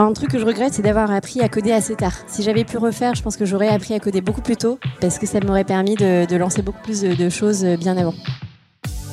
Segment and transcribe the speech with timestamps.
[0.00, 2.12] Un truc que je regrette, c'est d'avoir appris à coder assez tard.
[2.28, 5.18] Si j'avais pu refaire, je pense que j'aurais appris à coder beaucoup plus tôt, parce
[5.18, 8.14] que ça m'aurait permis de, lancer beaucoup plus de, choses bien avant.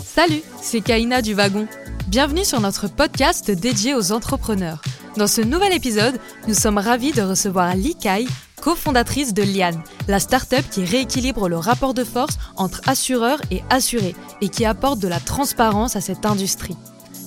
[0.03, 1.65] Salut, c'est Kaina du Wagon.
[2.07, 4.83] Bienvenue sur notre podcast dédié aux entrepreneurs.
[5.17, 8.27] Dans ce nouvel épisode, nous sommes ravis de recevoir Li Kai,
[8.61, 14.15] cofondatrice de Liane, la start-up qui rééquilibre le rapport de force entre assureurs et assurés
[14.41, 16.77] et qui apporte de la transparence à cette industrie.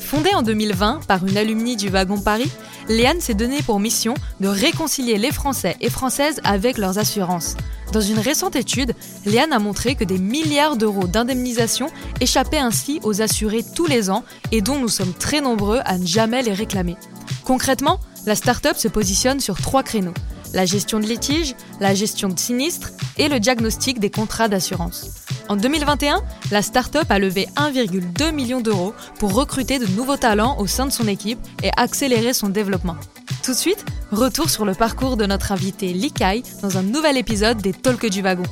[0.08, 2.50] Fondée en 2020 par une alumnie du Wagon Paris,
[2.88, 7.58] Léane s'est donné pour mission de réconcilier les Français et Françaises avec leurs assurances.
[7.92, 8.94] Dans une récente étude,
[9.26, 11.88] Léane a montré que des milliards d'euros d'indemnisation
[12.22, 16.06] échappaient ainsi aux assurés tous les ans et dont nous sommes très nombreux à ne
[16.06, 16.96] jamais les réclamer.
[17.44, 20.14] Concrètement, la start-up se positionne sur trois créneaux
[20.54, 25.10] la gestion de litiges, la gestion de sinistres et le diagnostic des contrats d'assurance.
[25.48, 30.66] En 2021, la start-up a levé 1,2 million d'euros pour recruter de nouveaux talents au
[30.66, 32.96] sein de son équipe et accélérer son développement.
[33.42, 37.58] Tout de suite, retour sur le parcours de notre invité Likai dans un nouvel épisode
[37.58, 38.44] des Talks du Wagon.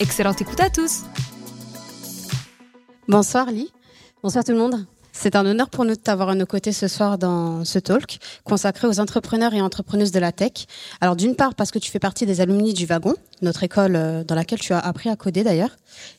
[0.00, 1.02] Excellente écoute à tous
[3.06, 3.72] Bonsoir Li.
[4.22, 4.86] Bonsoir tout le monde.
[5.22, 8.16] C'est un honneur pour nous de t'avoir à nos côtés ce soir dans ce talk
[8.42, 10.64] consacré aux entrepreneurs et entrepreneuses de la tech.
[11.02, 14.24] Alors d'une part parce que tu fais partie des alumni du Wagon, notre école euh,
[14.24, 15.76] dans laquelle tu as appris à coder d'ailleurs,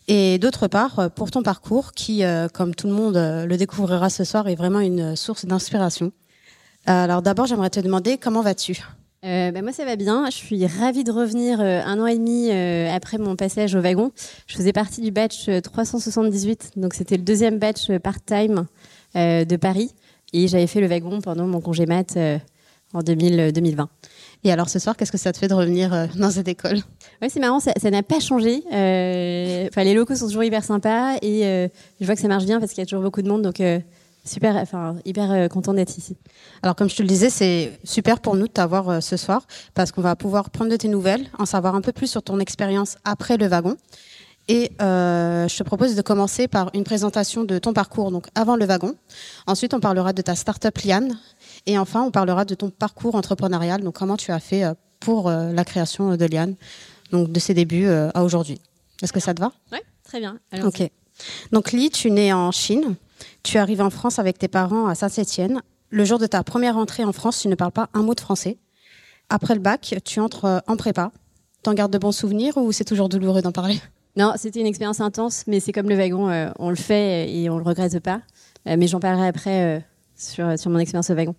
[0.07, 4.11] et d'autre part euh, pour ton parcours qui, euh, comme tout le monde le découvrira
[4.11, 6.11] ce soir, est vraiment une source d'inspiration.
[6.85, 8.83] Alors d'abord j'aimerais te demander comment vas-tu?
[9.25, 12.51] Euh, bah, moi ça va bien, je suis ravie de revenir un an et demi
[12.91, 14.11] après mon passage au wagon.
[14.45, 18.67] Je faisais partie du batch 378, donc c'était le deuxième batch part-time
[19.15, 19.93] de Paris
[20.33, 22.17] et j'avais fait le wagon pendant mon congé mat
[22.93, 23.89] en 2020.
[24.43, 26.79] Et alors ce soir, qu'est-ce que ça te fait de revenir dans cette école?
[27.21, 28.63] Oui, c'est marrant, ça n'a pas changé.
[28.67, 32.71] Enfin, les locaux sont toujours hyper sympas et je vois que ça marche bien parce
[32.71, 33.59] qu'il y a toujours beaucoup de monde, donc
[34.23, 36.15] Super, enfin, hyper euh, content d'être ici.
[36.61, 39.47] Alors, comme je te le disais, c'est super pour nous de t'avoir euh, ce soir
[39.73, 42.39] parce qu'on va pouvoir prendre de tes nouvelles, en savoir un peu plus sur ton
[42.39, 43.77] expérience après le wagon.
[44.47, 48.55] Et euh, je te propose de commencer par une présentation de ton parcours, donc avant
[48.55, 48.95] le wagon.
[49.47, 51.17] Ensuite, on parlera de ta startup Liane.
[51.65, 54.63] Et enfin, on parlera de ton parcours entrepreneurial, donc comment tu as fait
[54.99, 56.55] pour la création de Liane,
[57.11, 58.59] donc de ses débuts à aujourd'hui.
[59.01, 59.51] Est-ce que ça te va?
[59.71, 60.37] Oui, très bien.
[60.63, 60.89] ok.
[61.51, 62.95] Donc, Li, tu nais en Chine.
[63.43, 65.61] Tu arrives en France avec tes parents à Saint-Étienne.
[65.89, 68.19] Le jour de ta première entrée en France, tu ne parles pas un mot de
[68.19, 68.57] français.
[69.29, 71.11] Après le bac, tu entres euh, en prépa.
[71.63, 73.79] T'en gardes de bons souvenirs ou c'est toujours douloureux d'en parler?
[74.15, 77.49] Non, c'était une expérience intense, mais c'est comme le wagon, euh, on le fait et
[77.49, 78.21] on le regrette pas.
[78.67, 79.85] Euh, mais j'en parlerai après
[80.15, 81.35] sur, sur mon expérience au wagon.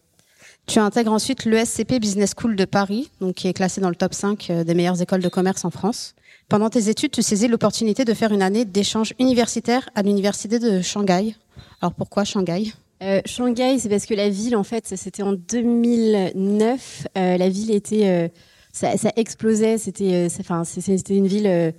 [0.66, 4.14] Tu intègres ensuite l'ESCP Business School de Paris, donc qui est classé dans le top
[4.14, 6.14] 5 des meilleures écoles de commerce en France.
[6.48, 10.80] Pendant tes études, tu saisis l'opportunité de faire une année d'échange universitaire à l'université de
[10.80, 11.34] Shanghai,
[11.82, 12.72] alors pourquoi Shanghai?
[13.02, 17.08] Euh, Shanghai, c'est parce que la ville, en fait, c'était en 2009.
[17.18, 18.28] Euh, la ville était, euh,
[18.72, 19.78] ça, ça, explosait.
[19.78, 21.74] C'était, enfin, c'était une ville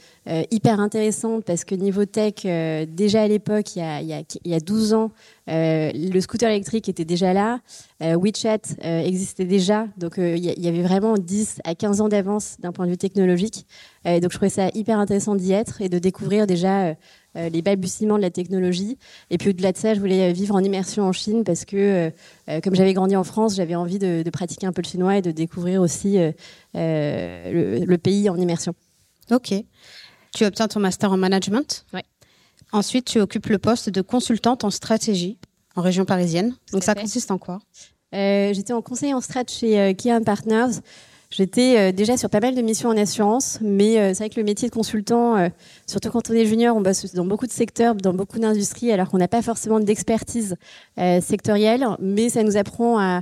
[0.52, 2.46] hyper intéressante parce que niveau tech,
[2.88, 5.12] déjà à l'époque, il y a, il il y a 12 ans,
[5.48, 7.60] le scooter électrique était déjà là.
[8.00, 12.86] WeChat existait déjà, donc il y avait vraiment 10 à 15 ans d'avance d'un point
[12.86, 13.66] de vue technologique.
[14.06, 16.96] donc je trouvais ça hyper intéressant d'y être et de découvrir déjà
[17.36, 18.98] euh, les balbutiements de la technologie.
[19.32, 22.10] Et puis au-delà de ça, je voulais vivre en immersion en Chine parce que, euh,
[22.50, 25.22] euh, comme j'avais grandi en France, j'avais envie de, pratiquer un peu le chinois et
[25.22, 26.18] de découvrir aussi
[26.74, 28.74] le, pays en immersion.
[29.32, 29.54] Ok.
[30.34, 31.86] Tu obtiens ton master en management.
[31.94, 32.02] Oui.
[32.72, 35.38] Ensuite, tu occupes le poste de consultante en stratégie
[35.76, 36.56] en région parisienne.
[36.72, 37.60] Donc ça consiste en quoi?
[38.12, 40.82] J'étais en conseil en strat chez Kian Partners.
[41.36, 44.40] J'étais euh, déjà sur pas mal de missions en assurance, mais euh, c'est vrai que
[44.40, 45.50] le métier de consultant, euh,
[45.88, 49.10] surtout quand on est junior, on bosse dans beaucoup de secteurs, dans beaucoup d'industries, alors
[49.10, 50.56] qu'on n'a pas forcément d'expertise
[51.22, 53.22] sectorielle, mais ça nous apprend à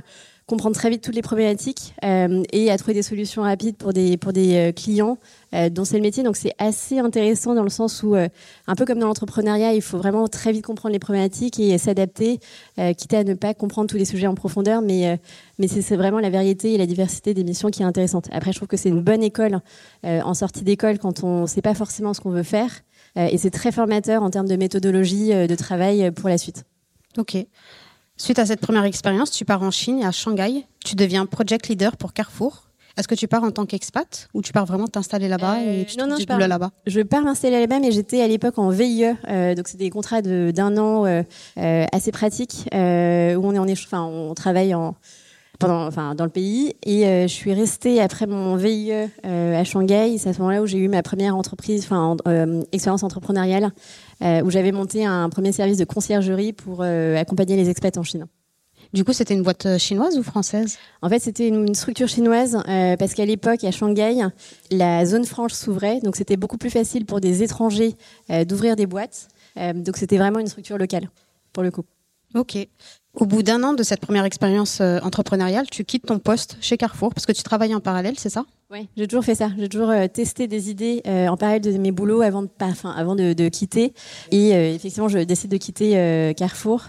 [0.52, 4.18] comprendre très vite toutes les problématiques euh, et à trouver des solutions rapides pour des,
[4.18, 5.16] pour des euh, clients
[5.54, 6.22] euh, dont c'est le métier.
[6.22, 9.96] Donc c'est assez intéressant dans le sens où, un peu comme dans l'entrepreneuriat, il faut
[9.96, 12.38] vraiment très vite comprendre les problématiques et s'adapter,
[12.76, 15.18] quitte à ne pas comprendre tous les sujets en profondeur, mais,
[15.58, 18.28] mais c'est vraiment la variété et la diversité des missions qui est intéressante.
[18.32, 19.60] Après, je trouve que c'est une bonne école
[20.04, 22.70] en sortie d'école quand on ne sait pas forcément ce qu'on veut faire.
[23.16, 26.64] et c'est très formateur en termes de méthodologie de travail pour la suite.
[27.18, 27.36] Ok.
[28.16, 30.66] Suite à cette première expérience, tu pars en Chine, à Shanghai.
[30.84, 32.68] Tu deviens project leader pour Carrefour.
[32.98, 35.84] Est-ce que tu pars en tant qu'expat ou tu pars vraiment t'installer là-bas et euh,
[35.84, 36.70] tu non, non, je pars, là-bas?
[36.86, 40.20] Je pars m'installer là-bas, mais j'étais à l'époque en VIE, euh, donc c'est des contrats
[40.20, 41.22] d'un an euh,
[41.90, 44.94] assez pratiques où on est en, enfin, on travaille en
[45.58, 46.74] pendant, enfin, dans le pays.
[46.84, 48.92] Et je suis restée après mon VIE
[49.22, 50.18] à Shanghai.
[50.18, 52.16] C'est à ce moment-là où j'ai eu ma première entreprise, enfin,
[52.72, 53.68] expérience entrepreneuriale euh,
[54.22, 58.26] où j'avais monté un premier service de conciergerie pour euh, accompagner les expats en Chine.
[58.92, 60.76] Du coup, c'était une boîte euh, chinoise ou française?
[61.00, 64.18] En fait, c'était une, structure chinoise euh, parce qu'à l'époque, à Shanghai,
[64.70, 67.94] la zone franche s'ouvrait, donc c'était beaucoup plus facile pour des étrangers
[68.30, 69.28] euh, d'ouvrir des boîtes.
[69.56, 71.10] donc c'était vraiment une structure locale,
[71.52, 71.84] pour le coup.
[72.34, 72.56] Ok.
[73.14, 77.12] Au bout d'un an de cette première expérience entrepreneuriale, tu quittes ton poste chez Carrefour
[77.14, 78.44] parce que tu travailles en parallèle, c'est ça?
[78.70, 79.50] Oui, j'ai toujours fait ça.
[79.58, 83.34] J'ai toujours testé des idées en parallèle de mes boulots avant de, enfin, avant de,
[83.34, 83.92] de quitter.
[84.30, 86.88] Et effectivement, je décide de quitter Carrefour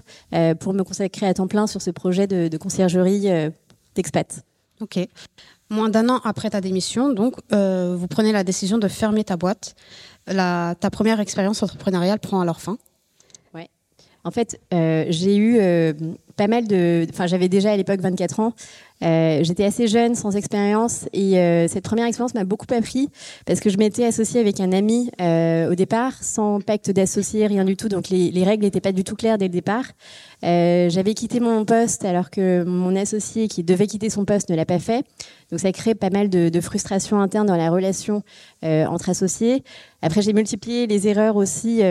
[0.61, 3.27] pour me consacrer à temps plein sur ce projet de, de conciergerie
[3.93, 4.43] d'expat.
[4.79, 4.99] Ok.
[5.69, 9.37] Moins d'un an après ta démission, donc, euh, vous prenez la décision de fermer ta
[9.37, 9.75] boîte.
[10.27, 12.77] La, ta première expérience entrepreneuriale prend alors fin.
[14.25, 15.93] En fait, euh, j'ai eu euh,
[16.35, 17.05] pas mal de.
[17.09, 18.53] Enfin, j'avais déjà à l'époque 24 ans.
[19.03, 23.09] Euh, j'étais assez jeune, sans expérience, et euh, cette première expérience m'a beaucoup appris
[23.45, 27.65] parce que je m'étais associée avec un ami euh, au départ, sans pacte d'associé, rien
[27.65, 27.89] du tout.
[27.89, 29.85] Donc les, les règles n'étaient pas du tout claires dès le départ.
[30.41, 34.65] J'avais quitté mon poste alors que mon associé qui devait quitter son poste ne l'a
[34.65, 35.05] pas fait.
[35.51, 38.23] Donc ça crée pas mal de, de frustration interne dans la relation
[38.61, 39.63] entre associés.
[40.01, 41.81] Après, j'ai multiplié les erreurs aussi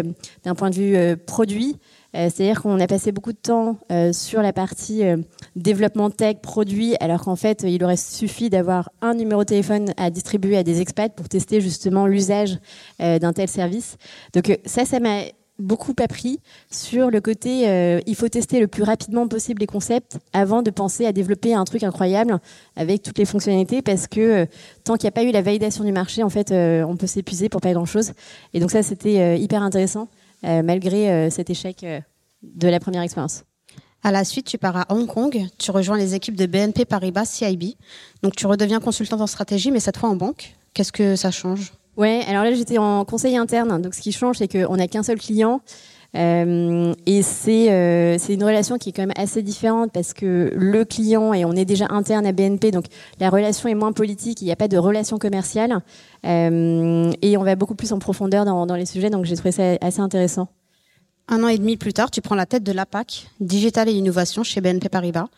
[0.44, 1.78] d'un point de vue produit.
[2.14, 5.16] Euh, c'est-à-dire qu'on a passé beaucoup de temps euh, sur la partie euh,
[5.56, 10.10] développement tech, produit, alors qu'en fait, il aurait suffi d'avoir un numéro de téléphone à
[10.10, 12.58] distribuer à des expats pour tester justement l'usage
[12.98, 13.96] d'un tel service.
[14.34, 15.22] Donc ça, ça m'a
[15.58, 20.62] beaucoup appris sur le côté il faut tester le plus rapidement possible les concepts avant
[20.62, 22.38] de penser à développer un truc incroyable
[22.74, 24.46] avec toutes les fonctionnalités parce que
[24.84, 27.48] tant qu'il n'y a pas eu la validation du marché en fait on peut s'épuiser
[27.48, 28.12] pour pas grand chose
[28.54, 30.08] et donc ça c'était hyper intéressant
[30.42, 32.00] malgré euh, cet échec euh,
[32.42, 33.44] de la première expérience.
[34.02, 37.24] À la suite, tu pars à Hong Kong, tu rejoins les équipes de BNP Paribas
[37.24, 37.76] CIB.
[38.22, 40.54] Donc tu redeviens consultante en stratégie, mais cette fois en banque.
[40.74, 41.72] Qu'est-ce que ça change?
[41.96, 43.80] Ouais, alors là j'étais en conseil interne.
[43.80, 45.60] Donc ce qui change, c'est qu'on n'a qu'un seul client.
[46.14, 50.84] Euh, et c'est euh, une relation qui est quand même assez différente parce que le
[50.84, 52.84] client et on est déjà interne à BNP, donc
[53.18, 54.42] la relation est moins politique.
[54.42, 55.80] Il n'y a pas de relation commerciale
[56.26, 59.10] euh, et on va beaucoup plus en profondeur dans, dans les sujets.
[59.10, 60.48] Donc j'ai trouvé ça assez intéressant.
[61.28, 64.42] Un an et demi plus tard, tu prends la tête de l'APAC, Digital et Innovation
[64.42, 65.28] chez BNP Paribas.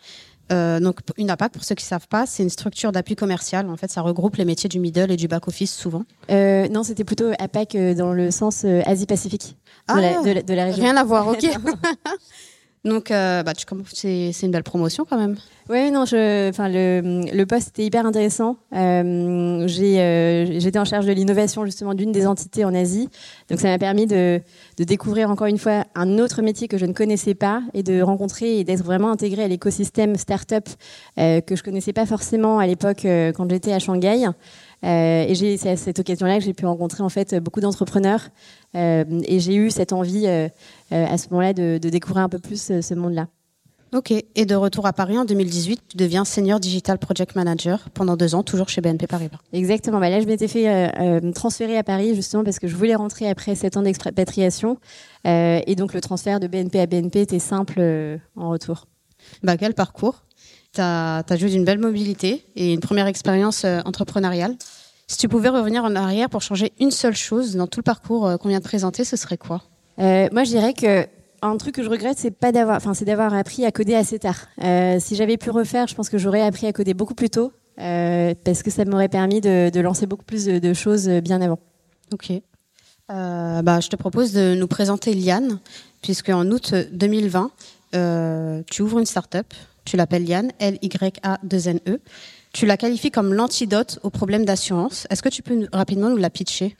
[0.51, 3.69] Euh, donc une APAC, pour ceux qui ne savent pas, c'est une structure d'appui commercial.
[3.69, 6.03] En fait, ça regroupe les métiers du middle et du back office souvent.
[6.29, 9.55] Euh, non, c'était plutôt APAC euh, dans le sens euh, Asie-Pacifique
[9.89, 10.83] de, la, ah, de, la région.
[10.83, 11.45] Rien à voir, ok.
[12.85, 13.53] Donc, euh, bah,
[13.91, 15.37] c'est, une belle promotion quand même.
[15.69, 18.57] Oui, non, le, poste était hyper intéressant.
[18.75, 23.09] Euh, euh, j'étais en charge de l'innovation justement d'une des entités en Asie.
[23.49, 24.39] Donc, ça m'a permis de,
[24.77, 28.59] découvrir encore une fois un autre métier que je ne connaissais pas et de rencontrer
[28.59, 30.69] et d'être vraiment intégré à l'écosystème startup
[31.17, 34.27] que je connaissais pas forcément à l'époque quand j'étais à Shanghai.
[34.83, 38.29] Euh, et c'est à cette occasion-là que j'ai pu rencontrer en fait beaucoup d'entrepreneurs
[38.75, 40.47] euh, et j'ai eu cette envie euh,
[40.91, 43.27] à ce moment-là de, de, découvrir un peu plus ce monde-là.
[43.93, 48.17] Ok, et de retour à Paris en 2018, tu deviens senior digital project manager pendant
[48.17, 49.37] deux ans, toujours chez BNP Paribas.
[49.53, 52.95] Exactement, bah là je m'étais fait euh, transférer à Paris justement parce que je voulais
[52.95, 54.79] rentrer après sept ans d'expatriation
[55.25, 57.79] euh, et donc le transfert de BNP à BNP était simple
[58.35, 58.87] en retour.
[59.43, 60.24] Bah quel parcours?
[60.75, 64.55] Tu as, as joué d'une belle mobilité et une première expérience entrepreneuriale.
[65.07, 68.25] Si tu pouvais revenir en arrière pour changer une seule chose dans tout le parcours
[68.25, 69.61] euh, qu'on vient de présenter, ce serait quoi?
[69.99, 71.07] Euh, Moi, je dirais que
[71.41, 74.17] un truc que je regrette, c'est pas d'avoir, enfin, c'est d'avoir appris à coder assez
[74.17, 74.47] tard.
[74.63, 77.51] Euh, si j'avais pu refaire, je pense que j'aurais appris à coder beaucoup plus tôt,
[77.79, 81.39] euh, parce que ça m'aurait permis de, de, lancer beaucoup plus de, de, choses bien
[81.39, 81.59] avant.
[82.11, 82.31] Ok.
[83.11, 85.59] Euh, bah, je te propose de nous présenter Liane,
[86.01, 87.51] puisque en août 2020,
[88.71, 89.53] tu ouvres une start-up.
[89.85, 91.99] Tu l'appelles Liane, L-Y-A-2-N-E.
[92.53, 95.07] Tu la qualifies comme l'antidote aux problèmes d'assurance.
[95.09, 96.75] Est-ce que tu peux rapidement nous la pitcher?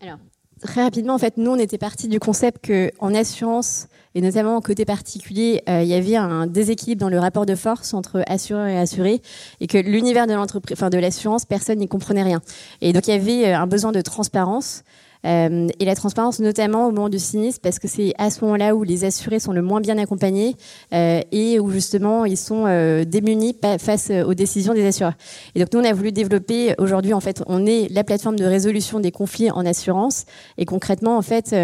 [0.00, 0.18] Alors,
[0.62, 4.84] très rapidement, en fait, nous, on était parti du concept qu'en assurance, et notamment côté
[4.84, 8.78] particulier, euh, il y avait un déséquilibre dans le rapport de force entre assureur et
[8.78, 9.20] assuré,
[9.60, 12.40] et que l'univers de l'entreprise, enfin de l'assurance, personne n'y comprenait rien.
[12.80, 14.84] Et donc il y avait euh, un besoin de transparence.
[15.26, 18.74] Euh, et la transparence, notamment au moment du sinistre, parce que c'est à ce moment-là
[18.74, 20.56] où les assurés sont le moins bien accompagnés
[20.94, 25.14] euh, et où justement ils sont euh, démunis face aux décisions des assureurs.
[25.54, 28.44] Et donc nous, on a voulu développer aujourd'hui, en fait, on est la plateforme de
[28.44, 30.24] résolution des conflits en assurance.
[30.58, 31.54] Et concrètement, en fait,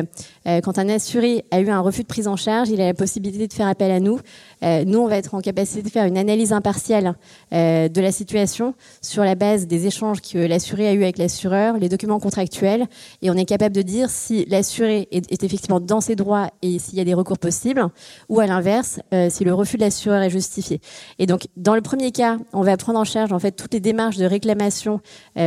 [0.45, 3.47] quand un assuré a eu un refus de prise en charge, il a la possibilité
[3.47, 4.19] de faire appel à nous.
[4.63, 7.15] Euh, nous, on va être en capacité de faire une analyse impartiale
[7.53, 11.79] euh, de la situation sur la base des échanges que l'assuré a eu avec l'assureur,
[11.79, 12.87] les documents contractuels,
[13.23, 16.99] et on est capable de dire si l'assuré est, effectivement dans ses droits et s'il
[16.99, 17.87] y a des recours possibles,
[18.29, 20.81] ou à l'inverse, si le refus de l'assureur est justifié.
[21.19, 23.81] Et donc, dans le premier cas, on va prendre en charge en fait toutes les
[23.81, 25.01] démarches de réclamation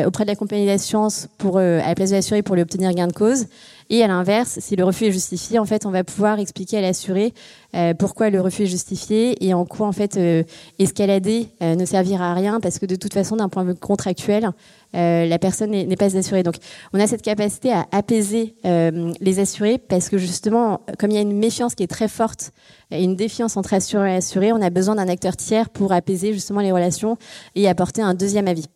[0.05, 3.07] auprès de la compagnie d'assurance pour à la place de l'assuré pour lui obtenir gain
[3.07, 3.45] de cause.
[3.89, 6.81] Et à l'inverse, si le refus est justifié, en fait, on va pouvoir expliquer à
[6.81, 7.33] l'assuré
[7.75, 10.43] euh, pourquoi le refus est justifié et en quoi, en fait, euh,
[10.79, 13.75] escalader euh, ne servira à rien parce que de toute façon, d'un point de vue
[13.75, 14.49] contractuel,
[14.93, 16.41] la personne n'est pas assurée.
[16.41, 16.55] Donc,
[16.93, 21.21] on a cette capacité à apaiser les assurés parce que justement, comme il y a
[21.21, 22.51] une méfiance qui est très forte
[22.91, 26.31] et une défiance entre assuré et assuré, on a besoin d'un acteur tiers pour apaiser
[26.31, 27.17] justement les relations
[27.55, 28.69] et apporter un deuxième avis.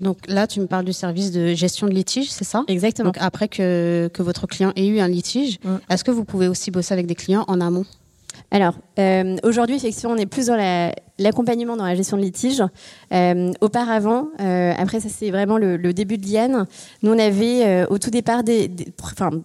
[0.00, 2.64] Donc là, tu me parles du service de gestion de litige, c'est ça?
[2.68, 3.08] Exactement.
[3.08, 6.70] Donc après que, que votre client ait eu un litige, est-ce que vous pouvez aussi
[6.70, 7.86] bosser avec des clients en amont?
[8.50, 12.62] Alors, euh, aujourd'hui, effectivement, on est plus dans l'accompagnement dans la gestion de litige.
[13.12, 16.66] Euh, auparavant, euh, après ça c'est vraiment le, début de l'IAN,
[17.02, 18.42] nous on avait au tout départ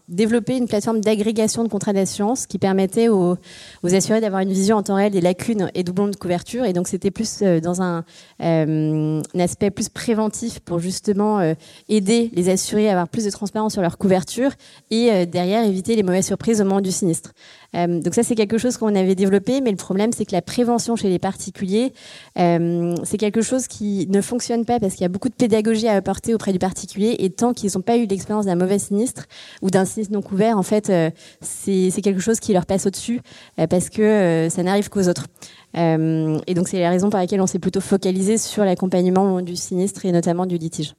[0.10, 3.38] développé une plateforme d'agrégation de contrats d'assurance qui permettait aux,
[3.84, 6.66] assurés d'avoir une vision en temps réel des lacunes et doublons de couverture.
[6.66, 8.04] Et donc c'était plus dans un,
[8.40, 11.56] un, aspect plus préventif pour justement
[11.88, 14.52] aider les assurés à avoir plus de transparence sur leur couverture
[14.90, 17.32] et derrière éviter les mauvaises surprises au moment du sinistre.
[17.76, 20.42] Euh, donc ça, c'est quelque chose qu'on avait développé, mais le problème, c'est que la
[20.42, 21.94] prévention chez les particuliers,
[22.38, 25.88] euh, c'est quelque chose qui ne fonctionne pas parce qu'il y a beaucoup de pédagogie
[25.88, 29.26] à apporter auprès du particulier, et tant qu'ils n'ont pas eu l'expérience d'un mauvais sinistre
[29.62, 31.10] ou d'un sinistre non couvert, en fait, euh,
[31.42, 33.22] c'est quelque chose qui leur passe au-dessus
[33.70, 35.28] parce que ça n'arrive qu'aux autres.
[35.76, 40.06] et donc c'est la raison par laquelle on s'est plutôt focalisé sur l'accompagnement du sinistre
[40.06, 40.94] et notamment du litige.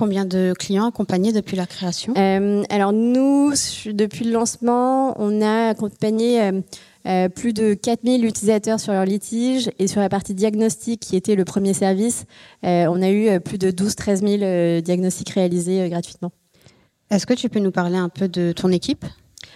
[0.00, 2.14] Combien de clients accompagnés depuis la création?
[2.16, 3.52] Euh, Alors nous,
[3.84, 6.62] depuis le lancement, on a accompagné euh,
[7.06, 11.34] euh, plus de 4000 utilisateurs sur leur litige et sur la partie diagnostic qui était
[11.34, 12.24] le premier service,
[12.62, 16.32] on a eu plus de 12-13 000 diagnostics réalisés gratuitement.
[17.10, 19.04] Est-ce que tu peux nous parler un peu de ton équipe?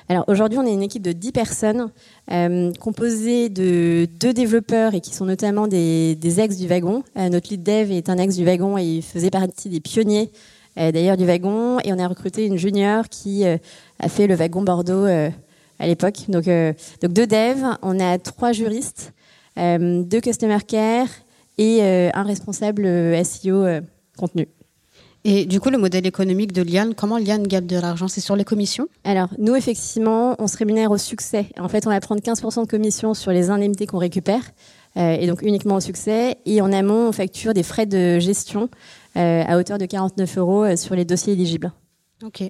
[0.09, 1.91] Alors aujourd'hui, on est une équipe de 10 personnes
[2.31, 7.03] euh, composée de deux développeurs et qui sont notamment des, ex du wagon.
[7.17, 10.31] Euh, notre lead dev est un ex du wagon et il faisait partie des pionniers
[10.79, 11.79] euh, d'ailleurs du wagon.
[11.85, 16.25] Et on a recruté une junior qui a fait le wagon Bordeaux à l'époque.
[16.29, 19.15] Donc, donc deux devs, on a trois juristes,
[19.57, 21.09] deux customer care
[21.57, 22.87] et un responsable
[23.25, 23.65] SEO
[24.19, 24.49] contenu.
[25.27, 28.09] Et du coup, le modèle économique de Liane, comment Liane gagne de l'argent?
[28.09, 28.89] C'est sur les commissions?
[29.05, 31.47] Alors, nous, effectivement, on se rémunère au succès.
[31.59, 34.43] En fait, on va prendre 15% de commission sur les indemnités qu'on récupère,
[34.99, 36.37] euh, et donc uniquement au succès.
[36.45, 38.69] Et en amont, on facture des frais de gestion
[39.17, 41.73] euh, à hauteur de 49 euros euh, sur les dossiers éligibles.
[42.23, 42.43] Ok.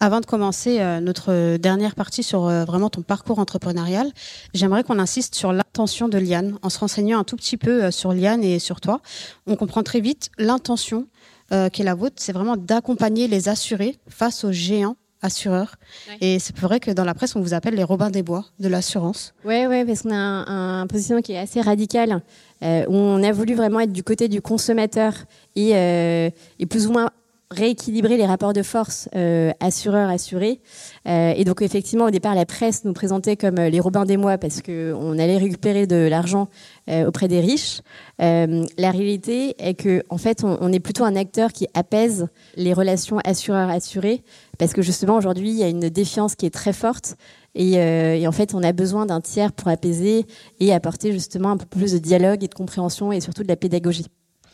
[0.00, 4.12] Avant de commencer notre dernière partie sur vraiment ton parcours entrepreneurial,
[4.52, 8.12] j'aimerais qu'on insiste sur l'intention de Liane, en se renseignant un tout petit peu sur
[8.12, 9.00] Liane et sur toi.
[9.46, 11.08] On comprend très vite l'intention
[11.52, 15.76] euh, qui est la vôtre, c'est vraiment d'accompagner les assurés face aux géants assureurs.
[16.20, 18.68] Et c'est vrai que dans la presse, on vous appelle les Robins des Bois de
[18.68, 19.34] l'assurance.
[19.44, 22.22] Oui, ouais, parce qu'on a un, un, positionnement qui est assez radical,
[22.62, 25.14] euh, on a voulu vraiment être du côté du consommateur
[25.54, 27.10] et, euh, et plus ou moins
[27.50, 30.60] rééquilibrer les rapports de force euh, assureurs-assurés.
[31.06, 34.16] Euh, et donc effectivement, au départ, la presse nous présentait comme euh, les Robins des
[34.16, 36.48] Mois parce qu'on allait récupérer de l'argent
[36.90, 37.80] euh, auprès des riches.
[38.18, 43.18] La réalité est que en fait, on, est plutôt un acteur qui apaise les relations
[43.24, 44.22] assureurs-assurés
[44.58, 47.16] parce que justement aujourd'hui, il y a une défiance qui est très forte.
[47.54, 50.26] Et en fait, on a besoin d'un tiers pour apaiser
[50.60, 53.56] et apporter justement un peu plus de dialogue et de compréhension et surtout de la
[53.56, 54.06] pédagogie.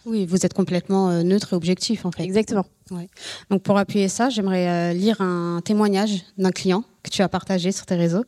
[0.05, 2.25] Oui, vous êtes complètement euh, neutre et objectif en fait.
[2.25, 2.67] Exactement.
[3.51, 7.73] Donc pour appuyer ça, j'aimerais euh, lire un témoignage d'un client que tu as partagé
[7.73, 8.25] sur tes réseaux.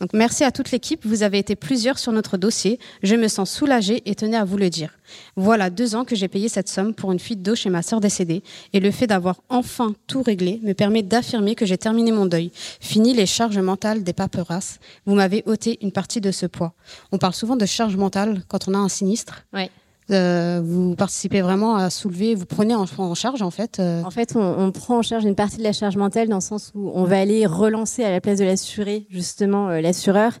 [0.00, 2.78] Donc merci à toute l'équipe, vous avez été plusieurs sur notre dossier.
[3.02, 4.98] Je me sens soulagée et tenais à vous le dire.
[5.36, 8.00] Voilà deux ans que j'ai payé cette somme pour une fuite d'eau chez ma sœur
[8.00, 8.42] décédée
[8.72, 12.50] et le fait d'avoir enfin tout réglé me permet d'affirmer que j'ai terminé mon deuil.
[12.80, 14.78] Fini les charges mentales des paperasses.
[15.06, 16.74] Vous m'avez ôté une partie de ce poids.
[17.12, 19.44] On parle souvent de charge mentale quand on a un sinistre.
[19.52, 19.70] Ouais.
[20.10, 22.84] Euh, vous participez vraiment à soulever, vous prenez en,
[23.14, 24.02] charge en fait euh.
[24.04, 26.72] En fait, on, prend en charge une partie de la charge mentale dans le sens
[26.74, 30.32] où on va aller relancer à la place de l'assuré justement euh, l'assureur.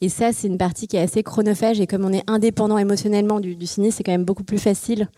[0.00, 1.80] Et ça, c'est une partie qui est assez chronophage.
[1.80, 5.08] Et comme on est indépendant émotionnellement du, du sinistre, c'est quand même beaucoup plus facile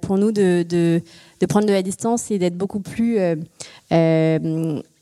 [0.00, 1.02] pour nous de, de,
[1.46, 3.18] prendre de la distance et d'être beaucoup plus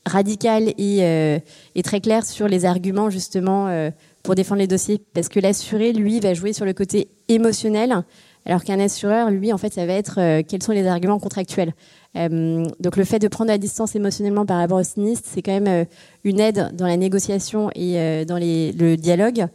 [0.05, 3.89] radical et, très clair sur les arguments justement
[4.23, 4.99] pour défendre les dossiers.
[5.13, 8.03] Parce que l'assuré, lui, va jouer sur le côté émotionnel
[8.45, 11.73] alors qu'un assureur, lui, en fait, ça va être euh, quels sont les arguments contractuels.
[12.17, 15.53] Euh, donc le fait de prendre la distance émotionnellement par rapport au sinistre, c'est quand
[15.53, 15.85] même euh,
[16.23, 19.47] une aide dans la négociation et dans le dialogue.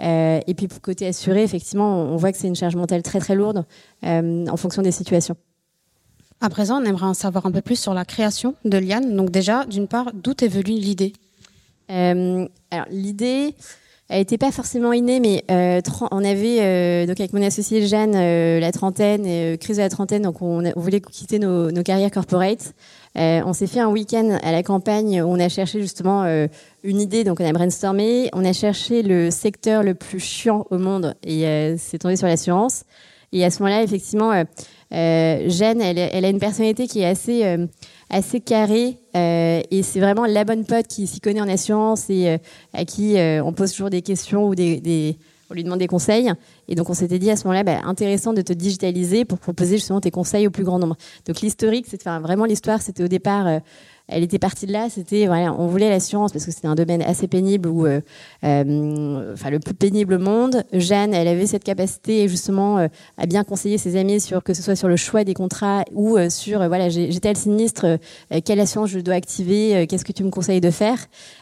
[0.00, 3.34] et puis pour côté assuré, effectivement, on voit que c'est une charge mentale très très
[3.34, 3.64] lourde
[4.02, 5.36] en fonction des situations.
[6.40, 9.16] À présent, on aimerait en savoir un peu plus sur la création de Liane.
[9.16, 11.12] Donc déjà, d'une part, d'où est venue l'idée?
[11.88, 13.54] Alors l'idée,
[14.08, 15.80] elle n'était pas forcément innée, mais euh,
[16.12, 19.88] on avait euh, donc avec mon associé Jeanne euh, la trentaine, et, crise de la
[19.88, 22.74] trentaine, donc on, voulait quitter nos, carrières corporate.
[23.16, 26.24] on s'est fait un week-end à la campagne où on a cherché justement
[26.84, 30.78] une idée, donc on a brainstormé, on a cherché le secteur le plus chiant au
[30.78, 32.84] monde et c'est tombé sur l'assurance.
[33.32, 34.32] Et à ce moment-là, effectivement,
[34.90, 37.56] Jeanne, elle, a une personnalité qui est assez
[38.10, 42.28] assez carré euh, et c'est vraiment la bonne pote qui s'y connaît en assurance et
[42.28, 42.38] euh,
[42.72, 45.16] à qui euh, on pose toujours des questions ou des, des,
[45.50, 46.30] on lui demande des conseils.
[46.68, 49.76] Et donc on s'était dit à ce moment-là, bah, intéressant de te digitaliser pour proposer
[49.76, 50.96] justement tes conseils au plus grand nombre.
[51.26, 53.60] Donc l'historique, c'est enfin, vraiment l'histoire, c'était au départ
[54.08, 54.88] elle était partie de là.
[54.88, 58.00] C'était voilà, on voulait l'assurance parce que c'était un domaine assez pénible ou euh,
[58.44, 60.62] euh, enfin le plus pénible au monde.
[60.72, 64.62] Jeanne, elle avait cette capacité justement euh, à bien conseiller ses amis sur que ce
[64.62, 67.98] soit sur le choix des contrats ou sur voilà, j'ai tel sinistre,
[68.44, 70.98] quelle assurance je dois activer, qu'est-ce que tu me conseilles de faire?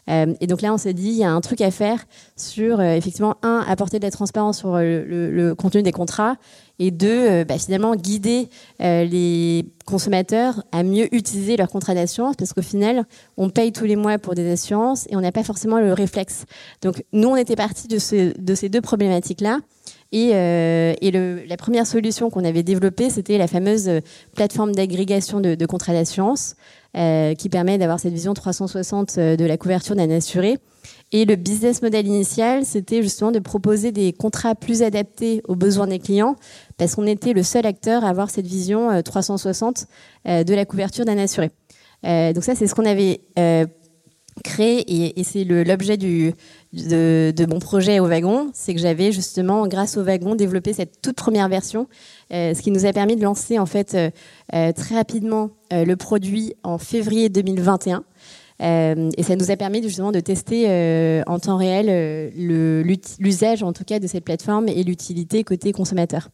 [0.08, 2.04] et donc là, on s'est dit il y a un truc à faire
[2.36, 6.36] sur effectivement un apporter de la transparence sur le contenu des contrats
[6.78, 8.48] et deux, euh, bah, finalement guider
[8.82, 13.04] euh, les consommateurs à mieux utiliser leur contrat d'assurance parce qu'au final,
[13.36, 16.46] on paye tous les mois pour des assurances et on n'a pas forcément le réflexe.
[16.82, 17.98] Donc nous, on était parti de,
[18.38, 19.60] de ces deux problématiques-là.
[20.12, 23.90] Et, euh, la première solution qu'on avait développée, c'était la fameuse
[24.34, 26.56] plateforme d'agrégation de, de contrats d'assurance
[26.94, 30.58] qui permet d'avoir cette vision 360 de la couverture d'un assuré.
[31.16, 35.86] Et le business model initial, c'était justement de proposer des contrats plus adaptés aux besoins
[35.86, 36.34] des clients,
[36.76, 39.86] parce qu'on était le seul acteur à avoir cette vision 360
[40.26, 41.52] euh, euh, de la couverture d'un assuré.
[42.04, 43.20] Euh, donc ça, c'est ce qu'on avait
[44.42, 50.02] créé, et, c'est l'objet de, mon projet au wagon, c'est que j'avais justement, grâce au
[50.02, 51.86] wagon, développé cette toute première version,
[52.32, 53.96] ce qui nous a permis de lancer en fait
[54.50, 58.02] très rapidement le produit en février 2021.
[58.62, 62.82] Euh, et ça nous a permis justement de tester euh, en temps réel euh,
[63.18, 66.28] l'usage en tout cas de cette plateforme et l'utilité côté consommateur.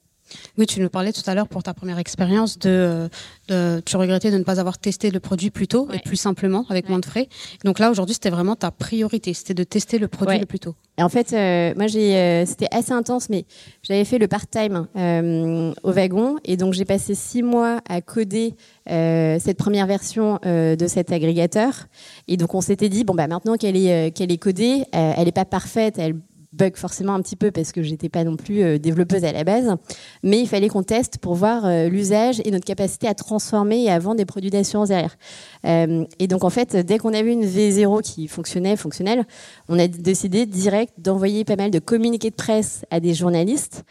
[0.59, 3.09] Oui, tu nous parlais tout à l'heure pour ta première expérience de,
[3.49, 6.65] de, tu regrettais de ne pas avoir testé le produit plus tôt et plus simplement
[6.69, 7.29] avec moins de frais.
[7.65, 10.75] Donc là aujourd'hui, c'était vraiment ta priorité, c'était de tester le produit le plus tôt.
[10.99, 13.47] Et en fait, euh, moi j'ai, euh, c'était assez intense, mais
[13.83, 18.55] j'avais fait le part-time euh, au wagon et donc j'ai passé six mois à coder
[18.87, 21.87] cette première version de cet agrégateur.
[22.27, 25.33] Et donc on s'était dit bon bah maintenant qu'elle est qu'elle est codée, elle n'est
[25.33, 26.17] pas parfaite, elle
[26.53, 29.45] bug forcément un petit peu parce que j'étais pas non plus euh, développeuse à la
[29.45, 29.77] base,
[30.23, 33.91] mais il fallait qu'on teste pour voir euh, l'usage et notre capacité à transformer et
[33.91, 35.17] à vendre des produits d'assurance derrière.
[35.65, 39.25] Euh, et donc en fait, dès qu'on a vu une V0 qui fonctionnait, fonctionnelle,
[39.69, 43.85] on a décidé direct d'envoyer pas mal de communiqués de presse à des journalistes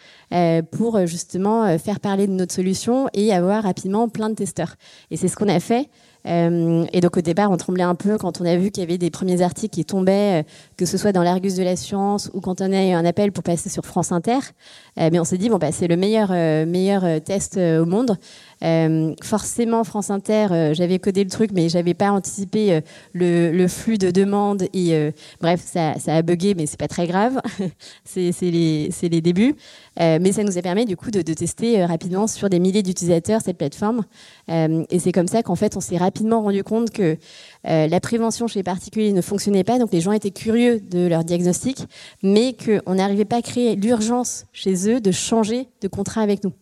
[0.71, 4.75] pour justement faire parler de notre solution et avoir rapidement plein de testeurs.
[5.11, 5.89] Et c'est ce qu'on a fait.
[6.27, 8.85] Euh, et donc au départ, on tremblait un peu quand on a vu qu'il y
[8.85, 10.43] avait des premiers articles qui tombaient, euh,
[10.77, 13.31] que ce soit dans l'Argus de la science ou quand on a eu un appel
[13.31, 14.39] pour passer sur France Inter.
[14.99, 16.29] Euh, mais on s'est dit bon bah c'est le meilleur
[16.67, 18.17] meilleur test au monde.
[18.63, 22.81] Euh, forcément, France Inter, euh, j'avais codé le truc, mais j'avais pas anticipé euh,
[23.13, 24.63] le, le, flux de demandes.
[24.73, 27.39] Et bref, ça, ça, a bugué, mais c'est pas très grave.
[28.03, 29.55] c'est les, les, débuts.
[29.97, 33.41] mais ça nous a permis du coup de, de tester rapidement sur des milliers d'utilisateurs
[33.41, 34.03] cette plateforme.
[34.47, 37.17] et c'est comme ça qu'en fait, on s'est rapidement rendu compte que
[37.63, 39.79] la prévention chez les particuliers ne fonctionnait pas.
[39.79, 41.85] Donc les gens étaient curieux de leur diagnostic,
[42.23, 46.53] mais qu'on n'arrivait pas à créer l'urgence chez eux de changer de contrat avec nous.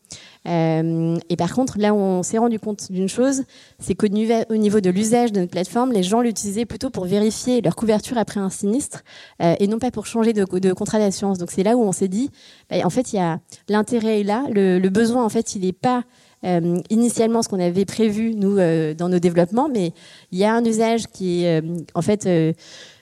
[0.48, 3.44] Euh, et par contre, là on s'est rendu compte d'une chose,
[3.80, 7.76] c'est qu'au niveau de l'usage de notre plateforme, les gens l'utilisaient plutôt pour vérifier leur
[7.76, 9.04] couverture après un sinistre
[9.42, 11.38] euh, et non pas pour changer de, contrat d'assurance.
[11.38, 12.30] Donc c'est là où on s'est dit,
[12.70, 15.74] bah, en fait, il y a l'intérêt est là, le, besoin en fait, il n'est
[15.74, 16.04] pas
[16.46, 18.56] euh, initialement ce qu'on avait prévu nous
[18.96, 19.92] dans nos développements, mais
[20.32, 22.28] il y a un usage qui est en fait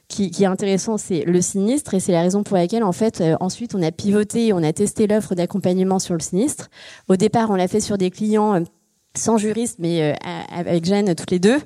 [0.08, 3.22] qui, qui, est intéressant, c'est le sinistre, et c'est la raison pour laquelle, en fait,
[3.22, 6.70] euh, ensuite, on a pivoté, on a testé l'offre d'accompagnement sur le sinistre.
[7.08, 8.60] Au départ, on l'a fait sur des clients euh,
[9.15, 10.13] sans juriste, mais euh,
[10.52, 11.58] avec Jeanne, toutes les deux.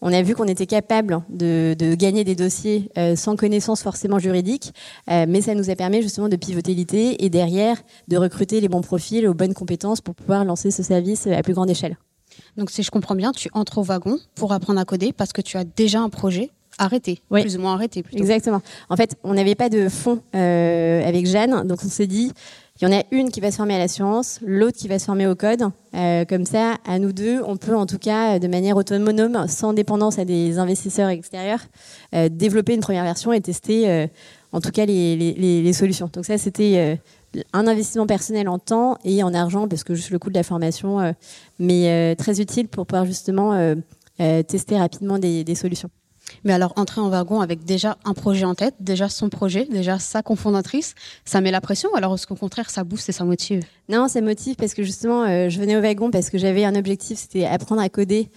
[0.00, 4.72] On a vu qu'on était capable de, de, gagner des dossiers sans connaissance forcément juridique,
[5.08, 8.80] mais ça nous a permis justement de pivoter l'idée et derrière de recruter les bons
[8.80, 11.98] profils aux bonnes compétences pour pouvoir lancer ce service à plus grande échelle.
[12.56, 15.40] Donc si je comprends bien, tu entres au wagon pour apprendre à coder parce que
[15.40, 18.02] tu as déjà un projet arrêté, plus ou moins arrêté.
[18.02, 18.18] Plutôt.
[18.18, 18.62] Exactement.
[18.88, 22.32] En fait, on n'avait pas de fonds euh, avec Jeanne, donc on s'est dit,
[22.80, 25.04] il y en a une qui va se former à l'assurance, l'autre qui va se
[25.04, 25.64] former au code.
[25.94, 29.72] Euh, comme ça, à nous deux, on peut en tout cas, de manière autonome, sans
[29.72, 31.60] dépendance à des investisseurs extérieurs,
[32.14, 34.08] euh, développer une première version et tester,
[34.52, 36.08] en tout cas, les, les, les, solutions.
[36.12, 37.00] Donc ça, c'était
[37.52, 40.44] un investissement personnel en temps et en argent, parce que juste le coût de la
[40.44, 41.14] formation,
[41.58, 43.74] mais très utile pour pouvoir justement
[44.46, 45.90] tester rapidement des, des solutions.
[46.44, 49.98] Mais alors, entrer en wagon avec déjà un projet en tête, déjà son projet, déjà
[49.98, 53.62] sa cofondatrice, ça met la pression alors est-ce qu'au contraire, ça booste et ça motive?
[53.88, 56.74] Non, ça motive parce que justement, euh, je venais au wagon parce que j'avais un
[56.74, 58.30] objectif, c'était apprendre à coder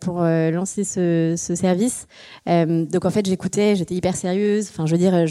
[0.00, 2.06] pour euh, lancer ce, ce service.
[2.48, 4.68] Euh, donc en fait, j'écoutais, j'étais hyper sérieuse.
[4.70, 5.26] Enfin, je veux dire,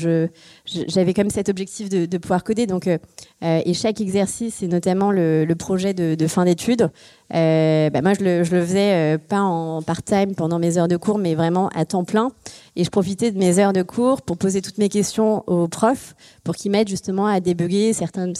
[0.66, 2.66] j'avais comme cet objectif de, pouvoir coder.
[2.66, 2.98] Donc, euh,
[3.42, 6.90] et chaque exercice, et notamment le, projet de, fin d'études,
[7.30, 11.70] bah, moi, je le, faisais pas en part-time pendant mes heures de cours, mais vraiment
[11.70, 12.32] à temps plein.
[12.76, 16.16] Et je profitais de mes heures de cours pour poser toutes mes questions aux profs,
[16.44, 18.34] pour qu'ils m'aident justement à débugger certaines,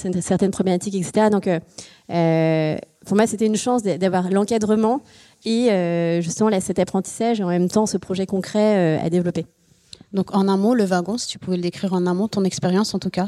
[0.52, 1.30] problématiques, etc.
[1.30, 1.50] Donc,
[2.12, 5.02] euh, pour moi, c'était une chance d'avoir l'encadrement
[5.46, 9.10] et euh, justement là, cet apprentissage et en même temps ce projet concret euh, à
[9.10, 9.46] développer.
[10.14, 12.44] Donc en un mot, le wagon, si tu pouvais le décrire en un mot, ton
[12.44, 13.28] expérience en tout cas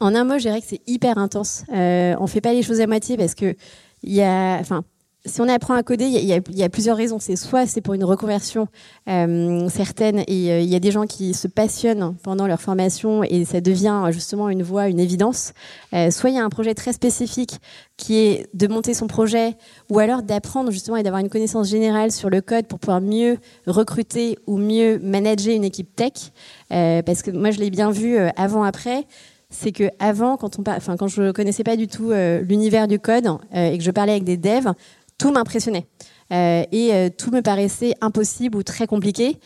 [0.00, 1.64] En un mot, je dirais que c'est hyper intense.
[1.72, 3.54] Euh, on fait pas les choses à moitié parce que
[4.02, 4.84] il y a, enfin,
[5.26, 7.18] si on apprend à coder, il y, a, plusieurs raisons.
[7.18, 8.68] C'est soit c'est pour une reconversion
[9.08, 13.22] euh, certaine, et euh, il y a des gens qui se passionnent pendant leur formation
[13.24, 15.54] et ça devient justement une voie, une évidence.
[15.94, 17.58] Euh, soit il y a un projet très spécifique
[17.96, 19.54] qui est de monter son projet,
[19.88, 23.38] ou alors d'apprendre justement et d'avoir une connaissance générale sur le code pour pouvoir mieux
[23.66, 26.32] recruter ou mieux manager une équipe tech.
[26.68, 29.06] Parce que moi je l'ai bien vu avant-après
[29.50, 33.78] c'est que avant, quand on, enfin, je connaissais pas du tout l'univers du code et
[33.78, 34.72] que je parlais avec des devs,
[35.18, 35.86] tout m'impressionnait.
[36.32, 39.38] Euh, et euh, tout me paraissait impossible ou très compliqué.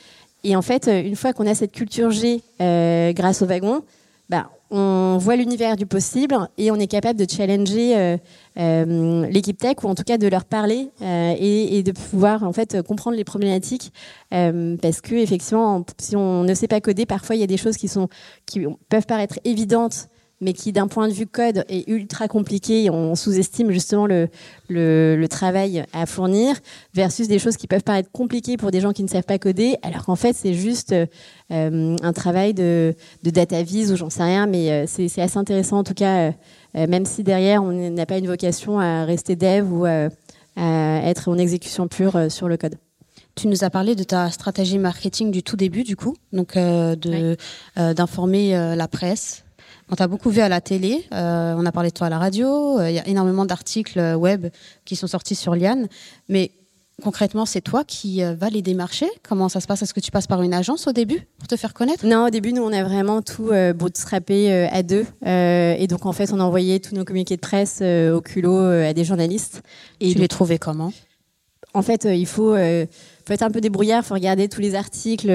[0.44, 3.82] Et en fait, une fois qu'on a cette culture G euh, grâce au wagon,
[4.28, 8.16] bah, on voit l'univers du possible et on est capable de challenger euh,
[8.58, 12.42] euh, l'équipe tech ou en tout cas de leur parler euh, et, et, de pouvoir
[12.42, 13.92] en fait comprendre les problématiques
[14.30, 17.78] parce que effectivement si on ne sait pas coder parfois il y a des choses
[17.78, 18.08] qui sont
[18.44, 20.08] qui peuvent paraître évidentes
[20.40, 22.90] mais qui d'un point de vue code est ultra compliqué.
[22.90, 24.28] On sous-estime justement le,
[24.68, 26.56] le, le, travail à fournir
[26.94, 29.76] versus des choses qui peuvent paraître compliquées pour des gens qui ne savent pas coder,
[29.82, 34.22] alors qu'en fait c'est juste euh, un travail de, de data vis ou j'en sais
[34.22, 36.32] rien, mais euh, c'est assez intéressant en tout cas,
[36.76, 40.08] euh, même si derrière on n'a pas une vocation à rester dev ou à,
[40.56, 42.76] à être en exécution pure sur le code.
[43.34, 46.96] Tu nous as parlé de ta stratégie marketing du tout début, du coup, donc euh,
[46.96, 47.36] de
[47.76, 47.94] oui.
[47.94, 49.44] d'informer la presse,
[49.90, 52.18] on t'a beaucoup vu à la télé, euh, on a parlé de toi à la
[52.18, 54.48] radio, il y a énormément d'articles web
[54.84, 55.88] qui sont sortis sur Liane,
[56.28, 56.52] mais
[57.02, 59.08] concrètement, c'est toi qui euh, vas les démarcher?
[59.26, 59.82] Comment ça se passe?
[59.82, 62.06] Est-ce que tu passes par une agence au début pour te faire connaître?
[62.06, 65.06] Non, au début, nous, on a vraiment tout euh, bootstrappé euh, à deux.
[65.26, 68.20] Euh, et donc, en fait, on a envoyé tous nos communiqués de presse euh, au
[68.20, 69.62] culot à des journalistes.
[70.00, 70.92] Et tu donc, les trouvais comment?
[71.74, 75.28] En fait, il faut, faut, être un peu débrouillard, il faut regarder tous les articles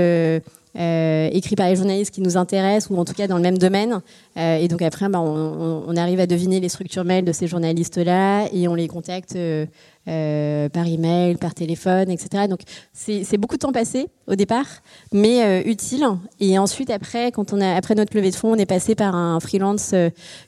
[0.78, 3.58] euh, écrits par les journalistes qui nous intéressent ou en tout cas dans le même
[3.58, 4.02] domaine.
[4.38, 8.48] Euh, et donc après, bah, on, arrive à deviner les structures mail de ces journalistes-là
[8.52, 9.66] et on les contacte euh,
[10.08, 12.48] euh par email, par téléphone, etc.
[12.50, 12.62] Donc
[12.94, 14.66] c'est beaucoup de temps passé au départ,
[15.12, 16.06] mais euh, utile.
[16.40, 19.16] Et ensuite, après, quand on a après notre levée de fonds, on est passé par
[19.16, 19.94] un freelance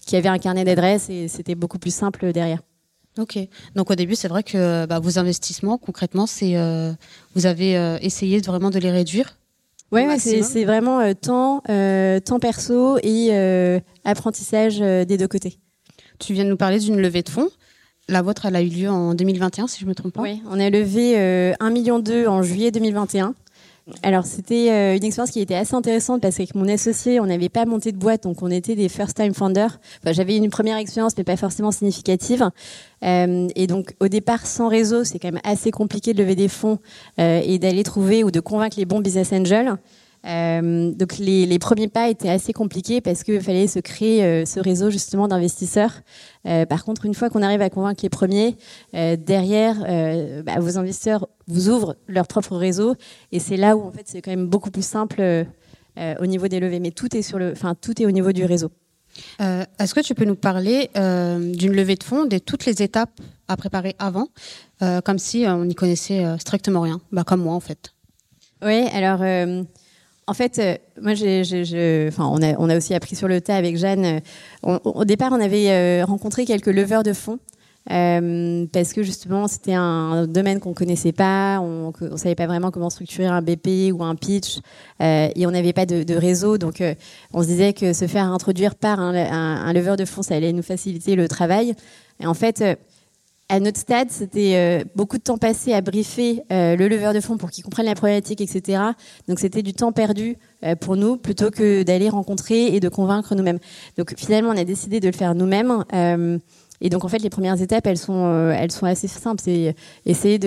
[0.05, 2.61] qui avait un carnet d'adresses et c'était beaucoup plus simple derrière.
[3.19, 3.37] Ok.
[3.75, 6.55] Donc au début, c'est vrai que bah, vos investissements, concrètement, c'est
[7.35, 9.37] vous avez essayé vraiment de les réduire?
[9.95, 15.27] Ouais, ouais c'est vraiment euh, temps, euh, temps perso et euh, apprentissage euh, des deux
[15.27, 15.57] côtés.
[16.19, 17.49] Tu viens de nous parler d'une levée de fonds.
[18.07, 20.21] La vôtre, elle a eu lieu en 2021, si je me trompe pas.
[20.21, 23.33] Oui, on a levé euh, 1,2 million en juillet 2021.
[24.01, 27.49] Alors c'était euh, une expérience qui était assez intéressante parce qu'avec mon associé, on n'avait
[27.49, 29.79] pas monté de boîte, donc on était des first time founders.
[30.01, 32.49] Enfin, J'avais une première expérience, mais pas forcément significative.
[33.03, 36.47] Euh, et donc au départ, sans réseau, c'est quand même assez compliqué de lever des
[36.47, 36.79] fonds
[37.19, 39.75] euh, et d'aller trouver ou de convaincre les bons business angels.
[40.25, 44.45] Euh, donc les, les, premiers pas étaient assez compliqués parce qu'il fallait se créer euh,
[44.45, 46.01] ce réseau justement d'investisseurs.
[46.47, 48.57] Euh, par contre, une fois qu'on arrive à convaincre les premiers,
[48.93, 49.75] derrière,
[50.43, 52.95] bah, vos investisseurs vous ouvrent leur propre réseau
[53.31, 55.45] et c'est là où en fait c'est quand même beaucoup plus simple
[56.19, 56.79] au niveau des levées.
[56.79, 58.71] Mais tout est sur le, enfin tout est au niveau du réseau.
[59.39, 63.57] Est-ce que tu peux nous parler d'une levée de fonds, de toutes les étapes à
[63.57, 64.27] préparer avant,
[65.03, 67.93] comme si on n'y connaissait strictement rien, bah, comme moi en fait?
[68.63, 69.21] Oui, alors
[70.27, 73.41] en fait, euh, moi, j'ai, j'ai, enfin, on, a, on a aussi appris sur le
[73.41, 74.21] tas avec Jeanne.
[74.63, 77.39] Euh, au départ, on avait euh, rencontré quelques leveurs de fonds.
[77.91, 82.71] Euh, parce que justement c'était un domaine qu'on connaissait pas, on, on savait pas vraiment
[82.71, 84.57] comment structurer un BP ou un pitch,
[85.03, 86.81] euh, et on n'avait pas de, de, réseau, donc
[87.31, 90.33] on se disait que se faire introduire par un, un, un, leveur de fonds, ça
[90.33, 91.75] allait nous faciliter le travail.
[92.19, 92.63] Et en fait,
[93.47, 97.19] à notre stade, c'était euh, beaucoup de temps passé à briefer euh, le leveur de
[97.19, 98.81] fonds pour qu'il comprenne la problématique, etc.
[99.27, 103.35] Donc c'était du temps perdu euh, pour nous plutôt que d'aller rencontrer et de convaincre
[103.35, 103.59] nous-mêmes.
[103.97, 105.83] Donc finalement, on a décidé de le faire nous-mêmes.
[106.81, 109.41] Et donc en fait, les premières étapes, elles sont, elles sont assez simples.
[109.41, 110.37] C'est essayer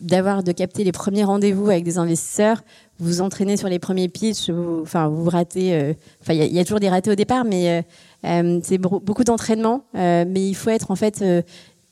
[0.00, 2.62] d'avoir, de, capter les premiers rendez-vous avec des investisseurs,
[2.98, 5.94] vous entraînez sur les premiers pitchs, vous, enfin vous ratez.
[6.22, 7.84] Enfin, il y, a toujours des ratés au départ, mais
[8.22, 9.84] c'est beaucoup d'entraînement.
[9.92, 11.22] mais il faut être en fait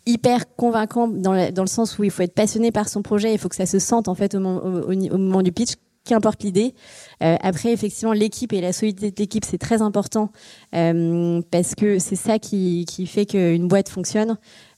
[0.06, 3.38] hyper convaincant dans, dans, le sens où il faut être passionné par son projet, il
[3.38, 6.74] faut que ça se sente en fait au, moment du pitch, qu'importe l'idée.
[7.22, 10.30] Euh, après, effectivement, l'équipe et la solidité de l'équipe, c'est très important
[10.74, 14.36] euh, parce que c'est ça qui, qui fait qu'une boîte fonctionne.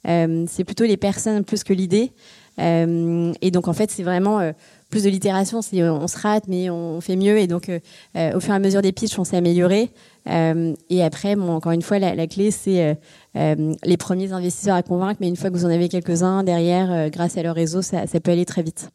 [0.09, 2.13] Euh, c'est plutôt les personnes plus que l'idée.
[2.59, 4.53] Euh, et donc, en fait, c'est vraiment euh,
[4.91, 5.63] plus de l'itération.
[5.63, 7.39] C'est on se rate, mais on fait mieux.
[7.39, 7.71] Et donc,
[8.15, 9.91] au fur et à mesure des pitchs, on s'est amélioré.
[10.27, 12.97] et après, bon, encore une fois, la, clé, c'est
[13.37, 16.91] euh, les premiers investisseurs à convaincre, mais une fois que vous en avez quelques-uns derrière,
[16.91, 18.89] euh, grâce à leur réseau, ça, peut aller très vite.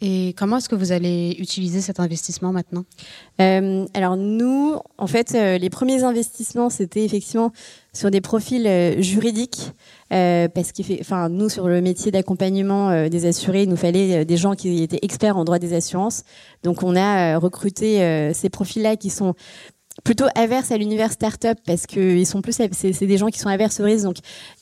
[0.00, 2.84] Et comment est-ce que vous allez utiliser cet investissement maintenant?
[3.40, 7.52] Euh, Alors nous, en fait, les premiers investissements, c'était effectivement
[7.92, 9.72] sur des profils juridiques,
[10.08, 14.54] parce fait, enfin, nous sur le métier d'accompagnement des assurés, il nous fallait des gens
[14.54, 16.22] qui étaient experts en droit des assurances.
[16.62, 19.34] Donc on a recruté ces profils-là qui sont
[20.04, 23.80] plutôt averse à l'univers startup parce que sont plus c'est des gens qui sont averses
[23.80, 24.16] au risque donc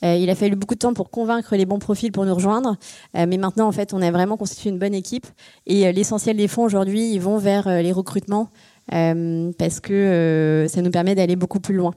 [0.05, 2.77] euh, il a fallu beaucoup de temps pour convaincre les bons profils pour nous rejoindre
[3.16, 5.27] euh, mais maintenant en fait on a vraiment constitué une bonne équipe
[5.66, 8.51] et euh, l'essentiel des fonds aujourd'hui ils vont vers les recrutements
[8.90, 11.92] parce que ça nous permet d'aller beaucoup plus loin.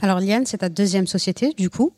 [0.00, 1.92] Alors Liane, c'est ta deuxième société du coup.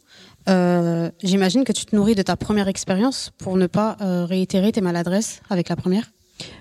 [0.48, 5.40] J'imagine que tu te nourris de ta première expérience pour ne pas réitérer tes maladresses
[5.50, 6.10] avec la première.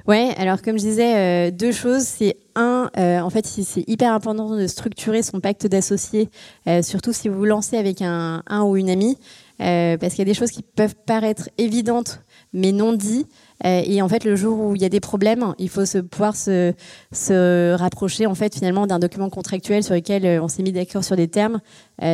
[0.07, 2.03] Ouais, alors comme je disais, euh, deux choses.
[2.03, 6.29] C'est un, euh, en fait, c'est hyper important de structurer son pacte d'associés,
[6.67, 9.17] euh, surtout si vous vous lancez avec un, un ou une amie,
[9.57, 12.21] parce qu'il y a des choses qui peuvent paraître évidentes
[12.57, 13.27] mais non dites.
[13.65, 16.37] et en fait, le jour où il y a des problèmes, il faut se, pouvoir
[16.37, 16.73] se,
[17.11, 21.17] se rapprocher en fait finalement d'un document contractuel sur lequel on s'est mis d'accord sur
[21.17, 21.59] des termes.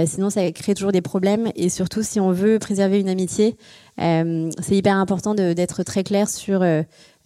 [0.08, 1.52] sinon, ça crée toujours des problèmes.
[1.56, 3.56] Et surtout, si on veut préserver une amitié,
[3.98, 6.64] c'est hyper important d'être très clair sur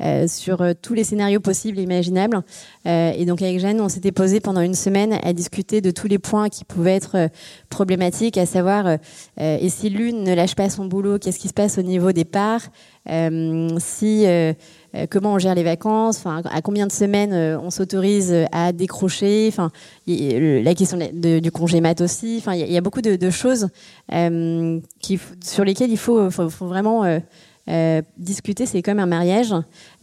[0.01, 2.41] euh, sur euh, tous les scénarios possibles et imaginables.
[2.85, 6.09] Euh, et donc avec Jeanne, on s'était posé pendant une semaine à discuter de tous
[6.09, 7.29] les points qui pouvaient être
[7.69, 8.97] problématiques, à savoir
[9.37, 12.25] et si l'une ne lâche pas son boulot, qu'est-ce qui se passe au niveau des
[12.25, 12.61] parts,
[13.07, 14.25] si
[15.09, 19.71] comment on gère les vacances, enfin à combien de semaines on s'autorise à décrocher, enfin
[20.07, 23.67] la question du congé mat aussi, enfin il y, a beaucoup de, choses
[24.99, 26.29] qui, sur lesquelles il faut,
[26.61, 27.19] vraiment
[27.67, 29.53] euh, discuter, c'est comme un mariage.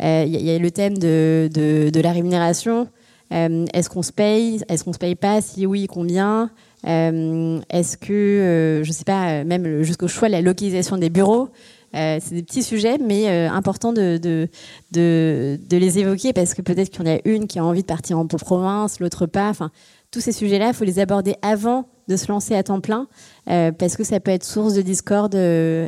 [0.01, 2.89] Il euh, y, a le thème de, la rémunération.
[3.33, 6.51] Euh, est-ce qu'on se paye Est-ce qu'on se paye pas Si oui, combien
[6.85, 11.49] Est-ce que, je sais pas, même jusqu'au choix de la localisation des bureaux
[11.93, 14.49] c'est des petits sujets, mais important de, de,
[14.93, 17.83] de, de, les évoquer parce que peut-être qu'il y en a une qui a envie
[17.83, 19.49] de partir en province, l'autre pas.
[19.49, 19.71] Enfin,
[20.11, 23.09] tous ces sujets-là, il faut les aborder avant de se lancer à temps plein
[23.47, 25.37] parce que ça peut être source de discorde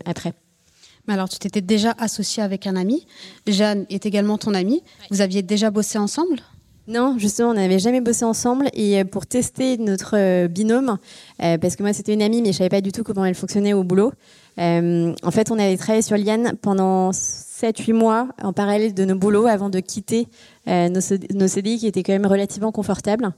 [0.04, 0.34] après.
[1.06, 3.06] Mais alors, tu t'étais déjà associée avec un ami.
[3.46, 4.82] Jeanne est également ton amie.
[5.10, 6.40] Vous aviez déjà bossé ensemble?
[6.86, 8.68] Non, justement, on n'avait jamais bossé ensemble.
[8.74, 10.98] Et euh, pour tester notre euh, binôme,
[11.42, 13.34] euh, parce que moi c'était une amie, mais je savais pas du tout comment elle
[13.34, 14.12] fonctionnait au boulot.
[14.58, 19.46] en fait, on avait travaillé sur Liane pendant 7-8 mois en parallèle de nos boulots
[19.46, 20.28] avant de quitter
[20.66, 21.00] nos,
[21.34, 23.32] nos CDI qui étaient quand même relativement confortables.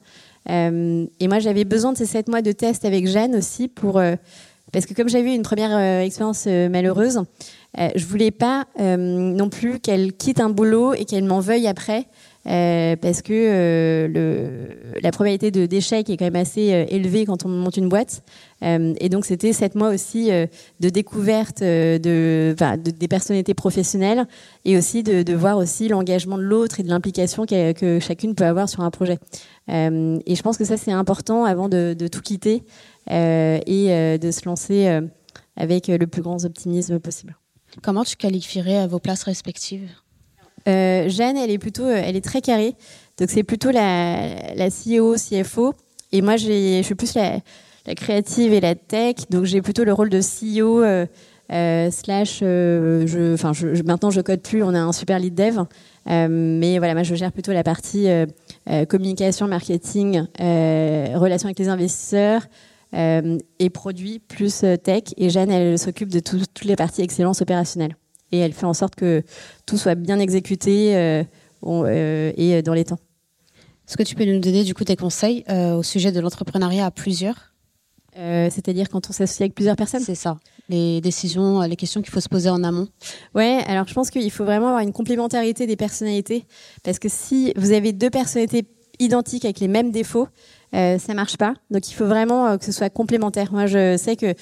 [0.48, 4.02] et moi, j'avais besoin de ces 7 mois de test avec Jeanne aussi pour
[4.72, 7.22] parce que comme j'avais eu une première expérience malheureuse,
[7.78, 12.06] euh, je voulais pas non plus qu'elle quitte un boulot et qu'elle m'en veuille après.
[12.46, 17.76] Parce que le, la probabilité de d'échec est quand même assez élevée quand on monte
[17.76, 18.22] une boîte.
[18.62, 24.26] et donc c'était sept mois aussi de découverte de, de, des personnalités professionnelles
[24.64, 28.68] et aussi de, voir aussi l'engagement de l'autre et de l'implication que chacune peut avoir
[28.68, 29.18] sur un projet.
[29.68, 32.62] et je pense que ça c'est important avant de, tout quitter.
[33.10, 35.02] Euh, et euh, de se lancer euh,
[35.56, 37.36] avec le plus grand optimisme possible.
[37.82, 39.88] Comment tu qualifierais vos places respectives?
[40.68, 42.74] Euh, Jeanne, elle est plutôt, elle est très carrée.
[43.18, 45.74] Donc c'est plutôt la, CEO, CFO.
[46.12, 47.40] Et moi, je suis plus la,
[47.94, 49.16] créative et la tech.
[49.30, 52.40] Donc j'ai plutôt le rôle de CEO euh, slash.
[52.42, 53.52] Euh, je, enfin,
[53.84, 54.62] maintenant je code plus.
[54.62, 55.60] On a un super lead dev.
[56.06, 58.08] mais voilà, moi je gère plutôt la partie
[58.88, 62.42] communication, marketing, relations avec les investisseurs,
[62.94, 65.02] euh, et produit plus euh, tech.
[65.16, 67.96] Et Jeanne, elle s'occupe de toutes les parties excellence opérationnelle.
[68.32, 69.22] Et elle fait en sorte que
[69.66, 72.98] tout soit bien exécuté euh, et dans les temps.
[73.88, 76.90] Est-ce que tu peux nous donner du coup tes conseils au sujet de l'entrepreneuriat à
[76.90, 77.54] plusieurs?
[78.14, 80.00] C'est-à-dire quand on s'associe avec plusieurs personnes?
[80.00, 80.38] C'est ça.
[80.68, 82.88] Les décisions, les questions qu'il faut se poser en amont.
[83.34, 86.44] Ouais, alors je pense qu'il faut vraiment avoir une complémentarité des personnalités.
[86.82, 88.66] Parce que si vous avez deux personnalités
[88.98, 90.28] identiques avec les mêmes défauts,
[90.74, 91.54] euh, ça marche pas.
[91.70, 93.52] Donc il faut vraiment euh, que ce soit complémentaire.
[93.52, 94.34] Moi, je sais que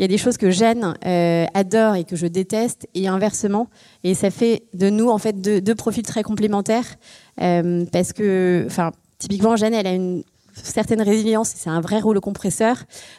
[0.00, 3.68] il y a des choses que Jeanne euh, adore et que je déteste, et inversement.
[4.02, 6.86] Et ça fait de nous en fait deux, profils très complémentaires,
[7.42, 10.22] euh, parce que, enfin, typiquement Jeanne, elle a une
[10.54, 12.76] certaine résilience, c'est un vrai rouleau compresseur.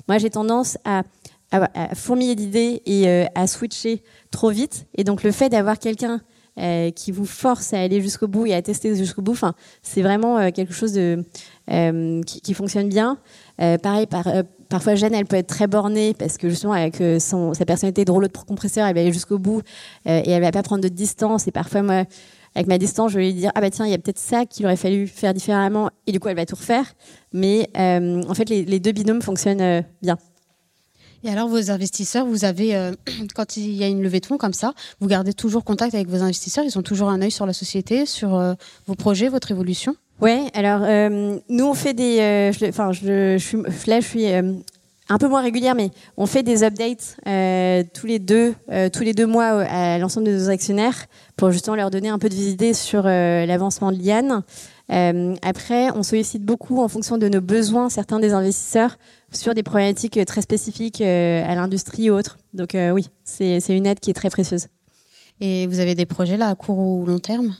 [0.08, 1.04] Moi, j'ai tendance à,
[1.52, 4.88] à, à fourmiller d'idées et euh, à switcher trop vite.
[4.98, 6.20] Et donc le fait d'avoir quelqu'un
[6.96, 9.36] qui vous force à aller jusqu'au bout et à tester jusqu'au bout,
[9.82, 13.18] c'est vraiment quelque chose qui, qui fonctionne bien.
[13.58, 14.28] Pareil, par,
[14.72, 18.12] parfois Jeanne, elle peut être très bornée parce que justement avec son, sa personnalité de
[18.12, 19.62] rouleau de compresseur, elle va aller jusqu'au bout
[20.08, 21.48] euh, et elle va pas prendre de distance.
[21.48, 22.06] Et parfois moi,
[22.56, 24.46] avec ma distance, je vais lui dire ah bah tiens, il y a peut-être ça
[24.46, 26.86] qu'il aurait fallu faire différemment et du coup elle va tout refaire.
[27.34, 30.18] Mais euh, en fait, les, deux binômes fonctionnent euh, bien.
[31.24, 32.92] Et alors, vos investisseurs, vous avez,
[33.36, 36.08] quand il y a une levée de fonds comme ça, vous gardez toujours contact avec
[36.08, 36.64] vos investisseurs?
[36.64, 38.56] Ils ont toujours un œil sur la société, sur
[38.88, 39.96] vos projets, votre évolution?
[40.22, 44.54] Ouais, alors euh, nous on fait des, euh, enfin là je suis euh,
[45.10, 47.16] un peu moins régulière, mais on fait des updates
[47.94, 48.54] tous les deux,
[48.94, 52.30] tous les deux mois à l'ensemble de nos actionnaires pour justement leur donner un peu
[52.30, 54.44] de visibilité sur l'avancement de Liane.
[55.42, 58.98] Après, on sollicite beaucoup en fonction de nos besoins certains des investisseurs
[59.34, 62.38] sur des problématiques très spécifiques à l'industrie ou autres.
[62.54, 64.68] Donc oui, c'est une aide qui est très précieuse.
[65.42, 67.54] Et vous avez des projets là à court ou long terme?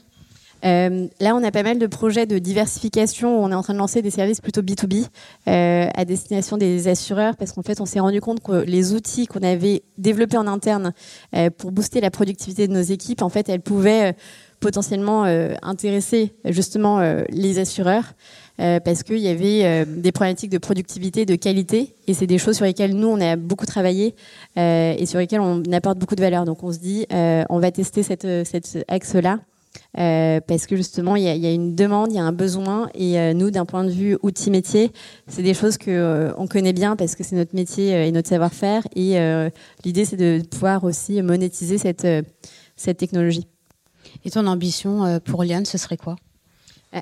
[0.64, 3.42] Euh, là, on a pas mal de projets de diversification.
[3.42, 5.06] On est en train de lancer des services plutôt B2B
[5.48, 9.26] euh, à destination des assureurs parce qu'en fait, on s'est rendu compte que les outils
[9.26, 10.92] qu'on avait développés en interne
[11.34, 14.12] euh, pour booster la productivité de nos équipes, en fait, elles pouvaient euh,
[14.60, 18.14] potentiellement euh, intéresser justement les assureurs.
[18.58, 22.64] parce qu'il y avait des problématiques de productivité, de qualité, et c'est des choses sur
[22.64, 24.14] lesquelles nous on a beaucoup travaillé
[24.54, 26.44] et sur lesquelles on apporte beaucoup de valeur.
[26.44, 29.40] Donc on se dit, on va tester cette, cet axe-là
[29.98, 32.88] euh, parce que justement il y a, une demande, il y a un besoin.
[32.94, 34.92] Et euh, nous d'un point de vue outil métier,
[35.26, 38.28] c'est des choses que euh, on connaît bien parce que c'est notre métier et notre
[38.28, 38.86] savoir-faire.
[38.96, 39.16] Et
[39.84, 42.06] l'idée c'est de pouvoir aussi monétiser cette
[42.76, 43.46] cette technologie.
[44.24, 46.16] Et ton ambition pour Liane, ce serait quoi?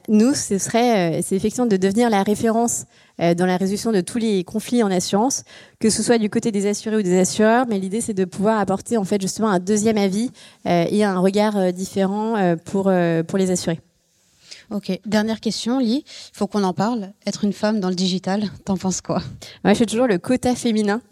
[0.09, 2.85] Nous, ce serait, euh, c'est effectivement de devenir la référence
[3.21, 5.43] euh, dans la résolution de tous les conflits en assurance,
[5.81, 7.67] que ce soit du côté des assurés ou des assureurs.
[7.69, 10.31] Mais l'idée, c'est de pouvoir apporter en fait justement un deuxième avis
[10.67, 13.81] euh, et un regard euh, différent euh, pour euh, pour les assurés.
[14.71, 16.05] Ok, dernière question, Lee.
[16.07, 17.11] Il faut qu'on en parle.
[17.27, 19.21] Être une femme dans le digital, t'en penses quoi?
[19.65, 21.03] Moi, je fais toujours le quota féminin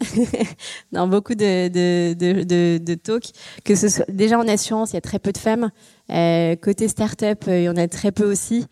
[0.93, 3.31] dans beaucoup de, de, de, talks.
[3.65, 5.71] Que ce soit déjà en assurance, il y a très peu de femmes.
[6.09, 8.65] Euh, côté start-up, euh, il y en a très peu aussi.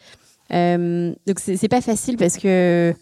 [0.53, 2.95] Euh, donc c'est pas facile parce que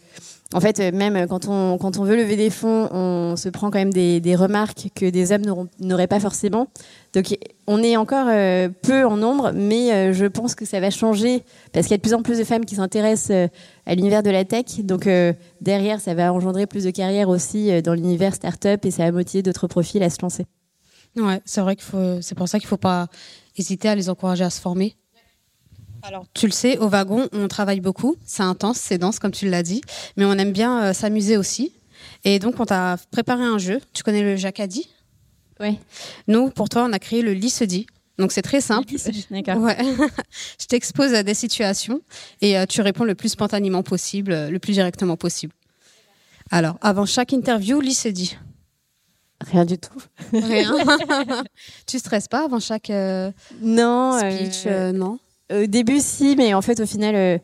[0.56, 3.92] en fait, euh, même quand on, veut lever des fonds, on se prend quand même
[3.92, 6.70] des, remarques que des hommes n'auraient pas forcément.
[7.14, 7.38] Donc,
[7.68, 11.44] on est encore euh, peu en nombre, mais euh, je pense que ça va changer
[11.74, 13.50] parce qu'il y a de plus en plus de femmes qui s'intéressent
[13.86, 14.80] à l'univers de la tech.
[14.80, 15.10] Donc,
[15.60, 19.44] derrière, ça va engendrer plus de carrières aussi dans l'univers startup et ça va motiver
[19.44, 20.46] d'autres profils à se lancer.
[21.18, 22.22] Ouais, c'est vrai qu'il faut.
[22.22, 23.08] C'est pour ça qu'il faut pas
[23.58, 24.96] hésiter à les encourager à se former.
[26.08, 28.16] Alors, tu le sais, au wagon, on travaille beaucoup.
[28.26, 29.82] C'est intense, c'est dense, comme tu l'as dit,
[30.18, 31.74] mais on aime bien euh, s'amuser aussi.
[32.24, 33.82] Et donc, on t'a préparé un jeu.
[33.94, 34.88] Tu connais le Jacadi?
[35.60, 35.80] Oui.
[36.28, 37.88] Nous, pour toi, on a créé le Licedi.
[38.18, 38.94] Donc, c'est très simple.
[39.32, 39.58] D'accord.
[39.58, 39.78] Ouais.
[40.60, 42.02] Je t'expose à des situations
[42.42, 45.54] et euh, tu réponds le plus spontanément possible, euh, le plus directement possible.
[46.52, 48.38] Alors, avant chaque interview, Licedi.
[49.46, 50.02] Rien du tout.
[50.32, 50.74] Rien.
[51.88, 54.18] tu stresses pas avant chaque euh, Non.
[54.20, 55.20] speech, euh, euh, non?
[55.54, 57.38] Au début, si, mais en fait, au final, euh,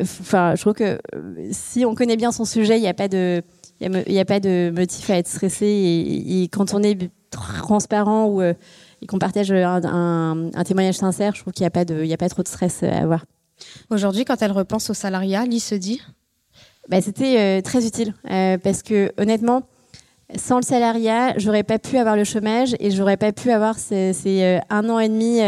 [0.00, 3.08] enfin, je trouve que euh, si on connaît bien son sujet, il n'y a pas
[3.08, 3.42] de,
[3.80, 5.66] il y a pas de motif à être stressé.
[5.66, 8.54] Et, et quand on est transparent ou euh,
[9.02, 12.02] et qu'on partage un, un- un témoignage sincère, je trouve qu'il n'y a pas de,
[12.02, 13.24] il y a pas trop de stress à avoir.
[13.90, 16.00] Aujourd'hui, quand elle repense au salariat, Lee se dit?
[16.88, 19.62] Bah, c'était euh, très utile euh, parce que honnêtement,
[20.36, 24.12] sans le salariat, j'aurais pas pu avoir le chômage et j'aurais pas pu avoir ces,
[24.12, 25.40] ces, un an et demi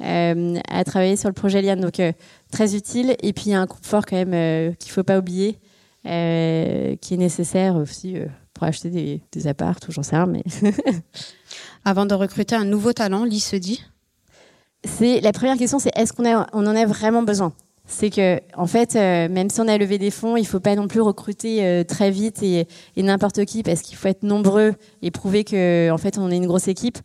[0.00, 1.80] à travailler sur le projet Liane.
[1.80, 2.12] Donc euh,
[2.50, 5.18] très utile et puis il y a un confort quand même euh, qu'il faut pas
[5.18, 5.58] oublier,
[6.06, 10.26] euh, qui est nécessaire aussi euh, pour acheter des, des apparts ou j'en sais rien,
[10.26, 10.42] mais
[11.84, 13.82] Avant de recruter un nouveau talent, Lee se dit?
[14.84, 17.52] C'est la première question, c'est est-ce qu'on a, on en a vraiment besoin?
[17.88, 20.74] C'est que en fait, euh, même si on a levé des fonds, il faut pas
[20.74, 24.74] non plus recruter euh, très vite et, et n'importe qui parce qu'il faut être nombreux
[25.02, 26.98] et prouver que en fait on est une grosse équipe.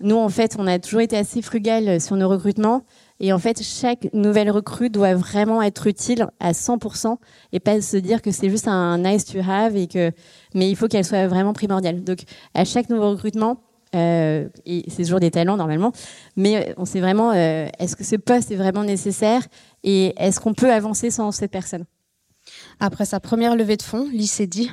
[0.00, 2.84] Nous, en fait, on a toujours été assez frugal sur nos recrutements.
[3.22, 7.18] Et en fait, chaque nouvelle recrue doit vraiment être utile à 100%
[7.52, 10.10] et pas se dire que c'est juste un nice to have et que,
[10.54, 12.02] mais il faut qu'elle soit vraiment primordiale.
[12.02, 12.20] Donc,
[12.54, 13.60] à chaque nouveau recrutement,
[13.92, 15.92] et c'est toujours des talents normalement,
[16.36, 19.42] mais on sait vraiment est-ce que ce poste est vraiment nécessaire
[19.82, 21.84] et est-ce qu'on peut avancer sans cette personne?
[22.78, 24.70] Après sa première levée de fonds, dit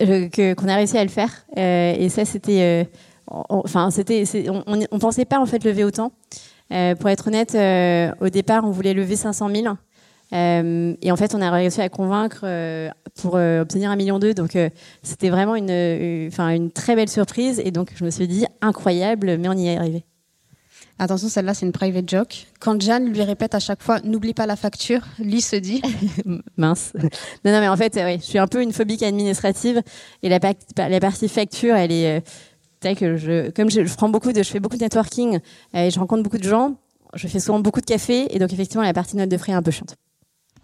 [0.00, 1.30] qu'on a réussi à le faire.
[1.56, 2.88] et ça, c'était
[3.26, 6.12] enfin, c'était, on, on, pensait pas en fait lever autant.
[6.72, 9.76] Euh, pour être honnête, euh, au départ, on voulait lever 500 000.
[10.32, 12.46] Euh, et en fait, on a réussi à convaincre
[13.20, 14.34] pour obtenir un million d'eux.
[14.34, 14.56] Donc,
[15.02, 17.60] c'était vraiment une, enfin, une très belle surprise.
[17.64, 20.04] Et donc, je me suis dit, incroyable, mais on y est arrivé.
[20.98, 22.46] Attention, celle-là, c'est une private joke.
[22.60, 25.82] Quand Jeanne lui répète à chaque fois, n'oublie pas la facture, Lee se dit.
[26.56, 26.92] Mince.
[27.44, 29.82] Non, non, mais en fait, oui, je suis un peu une phobique administrative.
[30.22, 30.38] Et la,
[30.76, 32.22] la partie facture, elle est
[32.90, 35.38] que je, comme je, prends beaucoup de, je fais beaucoup de networking
[35.74, 36.76] euh, et je rencontre beaucoup de gens,
[37.14, 39.54] je fais souvent beaucoup de café et donc effectivement la partie note de frais est
[39.56, 39.96] un peu chiante.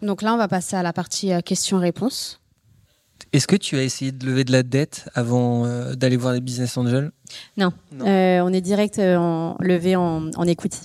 [0.03, 2.41] Donc là, on va passer à la partie euh, questions-réponses.
[3.33, 6.41] Est-ce que tu as essayé de lever de la dette avant euh, d'aller voir les
[6.41, 7.11] business angels?
[7.57, 10.81] Non, on est direct en, levé en, en equity.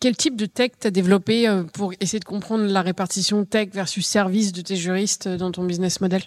[0.00, 4.06] quel type de tech tu as développé pour essayer de comprendre la répartition tech versus
[4.06, 6.22] service de tes juristes dans ton business model?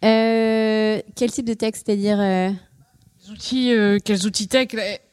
[0.00, 2.18] Quel type de tech, c'est-à-dire
[3.30, 4.68] outils, euh, quels outils tech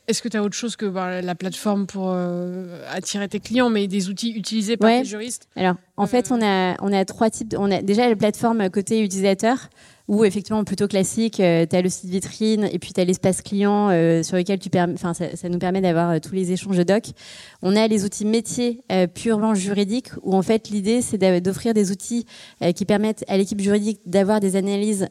[0.07, 3.70] Est-ce que tu as autre chose que bah, la plateforme pour euh, attirer tes clients,
[3.70, 7.05] mais des outils utilisés par les juristes Alors, en fait, euh, on a, on a
[7.05, 7.55] trois types.
[7.57, 9.70] On a déjà la plateforme côté utilisateur,
[10.07, 13.89] où effectivement, plutôt classique, tu as le site vitrine et puis tu as l'espace client
[14.24, 17.03] sur lequel tu enfin, ça, ça, nous permet d'avoir tous les échanges de doc.
[17.62, 18.82] On a les outils métiers
[19.14, 22.26] purement juridiques, où en fait, l'idée, c'est d'offrir des outils
[22.76, 25.10] qui permettent à l'équipe juridique d'avoir des analyses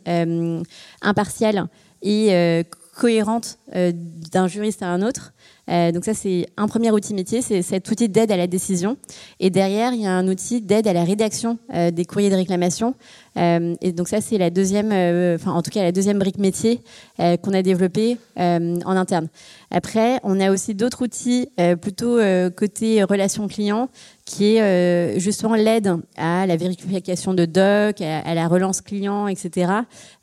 [1.01, 1.69] impartiales
[2.03, 2.65] et
[2.99, 5.33] cohérente euh, d'un juriste à un autre.
[5.71, 8.97] Euh, donc ça, c'est un premier outil métier, c'est cet outil d'aide à la décision.
[9.39, 12.35] Et derrière, il y a un outil d'aide à la rédaction euh, des courriers de
[12.35, 12.95] réclamation.
[13.39, 14.89] Et donc ça, c'est la deuxième,
[15.35, 16.81] enfin en tout cas la deuxième brique métier
[17.19, 19.29] qu'on a développée en interne.
[19.71, 21.49] Après, on a aussi d'autres outils
[21.81, 22.19] plutôt
[22.57, 23.89] côté relation client
[24.29, 29.73] qui est euh, justement l'aide à la vérification de doc, à, la relance client, etc.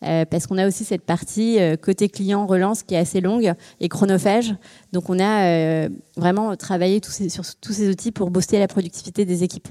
[0.03, 3.53] Euh, parce qu'on a aussi cette partie euh, côté client relance qui est assez longue
[3.79, 4.53] et chronophage.
[4.93, 9.67] Donc on a vraiment travaillé sur tous ces outils pour booster la productivité des équipes.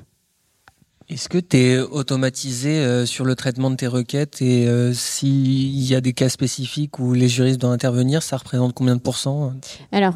[1.09, 6.00] Est-ce que tu es automatisé sur le traitement de tes requêtes et s'il y a
[6.00, 9.52] des cas spécifiques où les juristes doivent intervenir, ça représente combien de pourcents
[9.92, 10.14] Alors,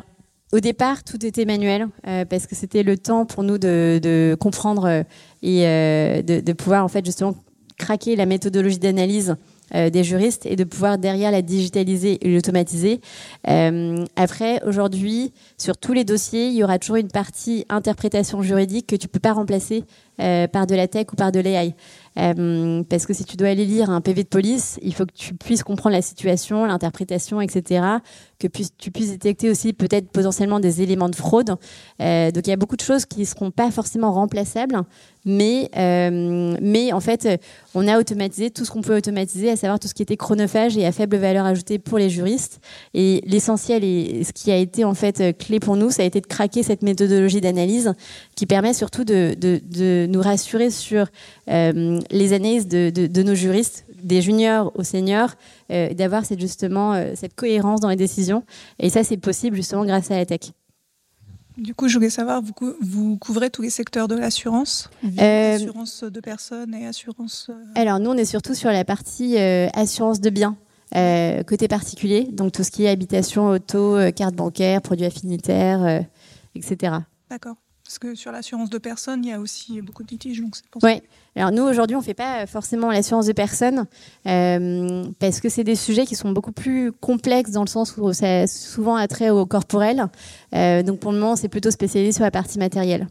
[0.52, 4.86] au départ, tout était manuel euh, parce que c'était le temps pour nous de, comprendre
[4.86, 5.02] euh,
[5.42, 7.34] et euh, de, pouvoir en fait justement
[7.76, 9.36] craquer la méthodologie d'analyse
[9.72, 13.00] des juristes et de pouvoir derrière la digitaliser et l'automatiser.
[14.16, 18.96] après, aujourd'hui, sur tous les dossiers, il y aura toujours une partie interprétation juridique que
[18.96, 19.84] tu peux pas remplacer
[20.16, 21.74] par de la tech ou par de l'AI.
[22.18, 25.12] Euh, parce que si tu dois aller lire un PV de police, il faut que
[25.14, 27.84] tu puisses comprendre la situation, l'interprétation, etc.
[28.38, 31.54] Que tu puisses détecter aussi peut-être potentiellement des éléments de fraude.
[32.00, 34.80] Euh, donc il y a beaucoup de choses qui ne seront pas forcément remplaçables,
[35.28, 37.28] mais, euh, mais en fait,
[37.74, 40.78] on a automatisé tout ce qu'on peut automatiser, à savoir tout ce qui était chronophage
[40.78, 42.60] et à faible valeur ajoutée pour les juristes.
[42.94, 46.22] Et l'essentiel et ce qui a été en fait clé pour nous, ça a été
[46.22, 47.92] de craquer cette méthodologie d'analyse
[48.36, 51.06] qui permet surtout de, de, nous rassurer sur
[51.50, 55.34] euh, les analyses de, de, nos juristes, des juniors aux seniors,
[55.70, 58.44] euh, d'avoir cette, justement cette cohérence dans les décisions.
[58.78, 60.52] Et ça, c'est possible justement grâce à la tech.
[61.58, 64.88] Du coup, je voulais savoir, vous, vous couvrez tous les secteurs de l'assurance
[65.18, 67.50] Assurance de personnes et assurance...
[67.74, 70.56] Alors, nous, on est surtout sur la partie assurance de biens.
[71.46, 76.04] côté particulier, donc tout ce qui est habitation, auto, carte bancaire, produits affinitaires,
[76.54, 76.98] etc.
[77.28, 77.56] D'accord.
[77.88, 80.42] Parce que sur l'assurance de personnes, il y a aussi beaucoup de litiges.
[80.42, 81.00] Donc pour oui.
[81.34, 83.86] Alors nous, aujourd'hui, on ne fait pas forcément l'assurance de personnes
[84.26, 88.12] euh, parce que c'est des sujets qui sont beaucoup plus complexes dans le sens où
[88.12, 90.04] ça a souvent attrait au corporel.
[90.54, 93.08] Euh, donc pour le moment, c'est plutôt spécialisé sur la partie matérielle.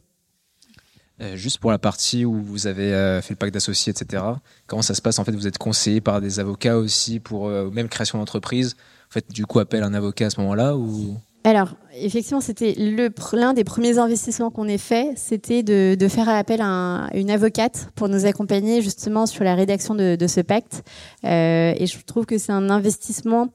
[1.22, 4.24] Euh, juste pour la partie où vous avez fait le pacte d'associés, etc.
[4.68, 5.18] Comment ça se passe?
[5.18, 8.76] En fait, vous êtes conseillé par des avocats aussi pour même création d'entreprise.
[9.10, 11.18] En fait, du coup, appel un avocat à ce moment-là ou?
[11.44, 17.10] Alors, effectivement, c'était l'un des premiers investissements qu'on ait fait, c'était de, faire appel à
[17.14, 20.84] une avocate pour nous accompagner justement sur la rédaction de, ce pacte.
[21.24, 23.48] Euh, et je trouve que c'est un investissement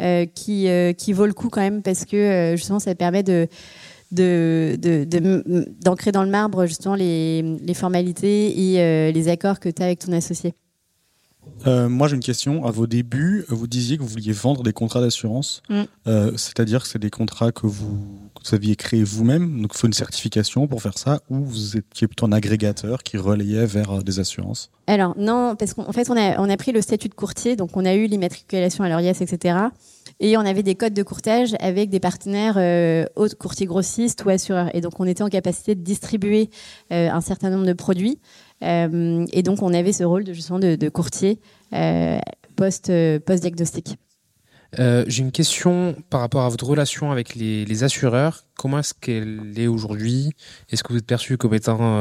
[0.00, 3.48] euh, qui, euh, qui vaut le coup quand même parce que justement, ça permet de
[4.12, 9.98] d'ancrer dans le marbre justement les, les formalités et les accords que tu as avec
[9.98, 10.54] ton associé.
[11.66, 12.64] Euh, moi, j'ai une question.
[12.64, 15.62] À vos débuts, vous disiez que vous vouliez vendre des contrats d'assurance.
[15.68, 15.82] Mm.
[16.06, 17.98] Euh, c'est-à-dire que c'est des contrats que vous,
[18.52, 19.62] aviez créés vous-même.
[19.62, 21.20] Donc, il faut une certification pour faire ça.
[21.30, 24.70] Ou vous étiez plutôt un agrégateur qui relayait vers euh, des assurances?
[24.86, 27.56] Alors, non, parce qu'en fait, on a, on a pris le statut de courtier.
[27.56, 29.56] Donc, on a eu l'immatriculation à l'ORIAS, etc.
[30.18, 33.04] Et on avait des codes de courtage avec des partenaires euh,
[33.38, 34.74] courtiers grossistes ou assureurs.
[34.74, 36.48] Et donc, on était en capacité de distribuer
[36.90, 38.18] euh, un certain nombre de produits.
[38.62, 41.38] Euh, et donc, on avait ce rôle de, justement de, courtier
[42.56, 43.98] post-diagnostic.
[44.78, 48.44] J'ai une question par rapport à votre relation avec les, assureurs.
[48.56, 50.32] Comment est-ce qu'elle est aujourd'hui?
[50.70, 51.98] Est-ce que vous êtes perçu comme étant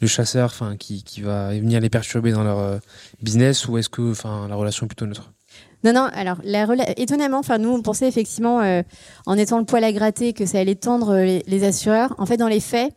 [0.00, 2.80] le chasseur qui, qui, va venir les perturber dans leur
[3.22, 3.68] business?
[3.68, 4.14] Ou est-ce que
[4.48, 5.33] la relation est plutôt neutre?
[5.84, 6.38] Non, non, alors
[6.96, 8.82] étonnamment, enfin nous on pensait effectivement, euh,
[9.26, 12.14] en étant le poil à gratter, que ça allait tendre euh, les, assureurs.
[12.16, 12.94] En fait, dans les faits,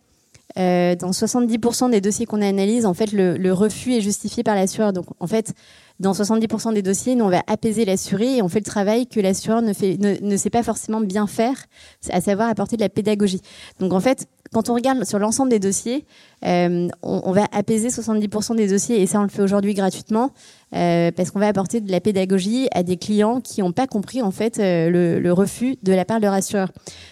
[0.58, 4.56] euh, dans 70% des dossiers qu'on analyse, en fait, le, le refus est justifié par
[4.56, 4.94] l'assureur.
[4.94, 5.54] Donc, en fait,
[6.00, 9.20] dans 70% des dossiers, nous, on va apaiser l'assuré et on fait le travail que
[9.20, 11.66] l'assureur ne, fait, ne, sait pas forcément bien faire,
[12.10, 13.42] à savoir apporter de la pédagogie.
[13.80, 16.06] Donc, en fait, quand on regarde sur l'ensemble des dossiers,
[16.46, 20.34] euh, on, va apaiser 70% des dossiers et ça, on le fait aujourd'hui gratuitement
[20.76, 24.22] euh, parce qu'on va apporter de la pédagogie à des clients qui n'ont pas compris
[24.22, 26.72] en fait euh, le, refus de la part de leur assureur.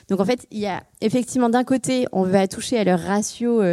[0.10, 3.64] Donc, en fait, il y a effectivement d'un côté, on va toucher à leur ratio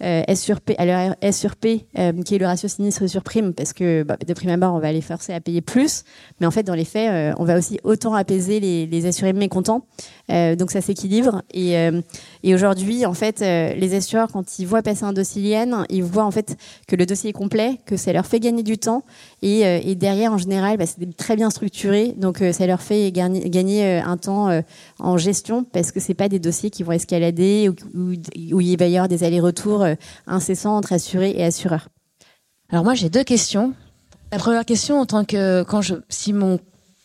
[0.00, 1.86] S sur P, alors S sur P,
[2.24, 4.92] qui est le ratio sinistre sur prime, parce que bah, de prime abord, on va
[4.92, 6.04] les forcer à payer plus,
[6.38, 9.86] mais en fait, dans les faits, on va aussi autant apaiser les, les assurés mécontents.
[10.28, 11.42] donc ça s'équilibre.
[11.54, 11.76] Et,
[12.48, 16.24] et aujourd'hui, en fait, les assureurs, quand ils voient passer un dossier lien, ils voient
[16.24, 19.02] en fait que le dossier est complet, que ça leur fait gagner du temps,
[19.42, 23.98] et, et derrière, en général, bah, c'est très bien structuré, donc ça leur fait gagner,
[23.98, 24.62] un temps
[25.00, 28.86] en gestion, parce que c'est pas des dossiers qui vont escalader ou, où, il va
[28.86, 29.94] y avoir des allers-retours euh,
[30.26, 31.88] incessant entre assurés et assureurs.
[32.70, 33.74] Alors moi j'ai deux questions.
[34.32, 36.32] La première question, en tant que quand je si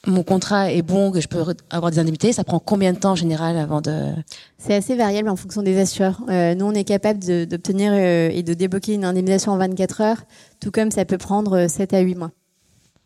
[0.07, 3.11] mon contrat est bon, que je peux avoir des indemnités, ça prend combien de temps
[3.11, 4.09] en général avant de...
[4.57, 6.21] C'est assez variable en fonction des assureurs.
[6.29, 10.23] Euh, nous, on est capable d'obtenir euh, et de débloquer une indemnisation en 24 heures,
[10.59, 12.31] tout comme ça peut prendre 7 à 8 mois.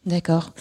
[0.06, 0.52] D'accord.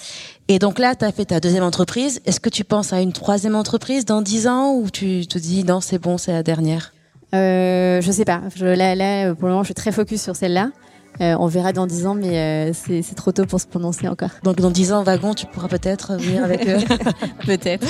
[0.49, 2.21] Et donc là, tu as fait ta deuxième entreprise.
[2.25, 5.63] Est-ce que tu penses à une troisième entreprise dans 10 ans ou tu te dis
[5.65, 6.95] non, c'est bon, c'est la dernière?
[7.35, 8.43] Euh, je sais pas.
[8.57, 10.71] Je, là, là, pour le moment, je suis très focus sur celle-là.
[11.21, 14.31] Euh, on verra dans 10 ans, mais euh, c'est trop tôt pour se prononcer encore.
[14.43, 16.79] Donc dans 10 ans, wagon, tu pourras peut-être venir avec eux.
[17.47, 17.87] peut-être.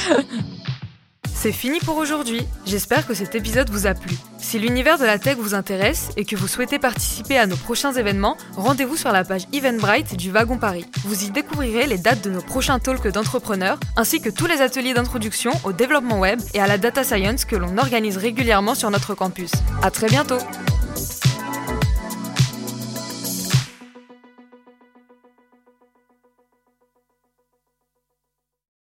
[1.44, 2.40] C'est fini pour aujourd'hui.
[2.64, 4.16] J'espère que cet épisode vous a plu.
[4.38, 7.92] Si l'univers de la tech vous intéresse et que vous souhaitez participer à nos prochains
[7.92, 10.86] événements, rendez-vous sur la page Eventbrite du Wagon Paris.
[11.04, 14.94] Vous y découvrirez les dates de nos prochains talks d'entrepreneurs, ainsi que tous les ateliers
[14.94, 19.14] d'introduction au développement web et à la data science que l'on organise régulièrement sur notre
[19.14, 19.50] campus.
[19.82, 20.38] À très bientôt!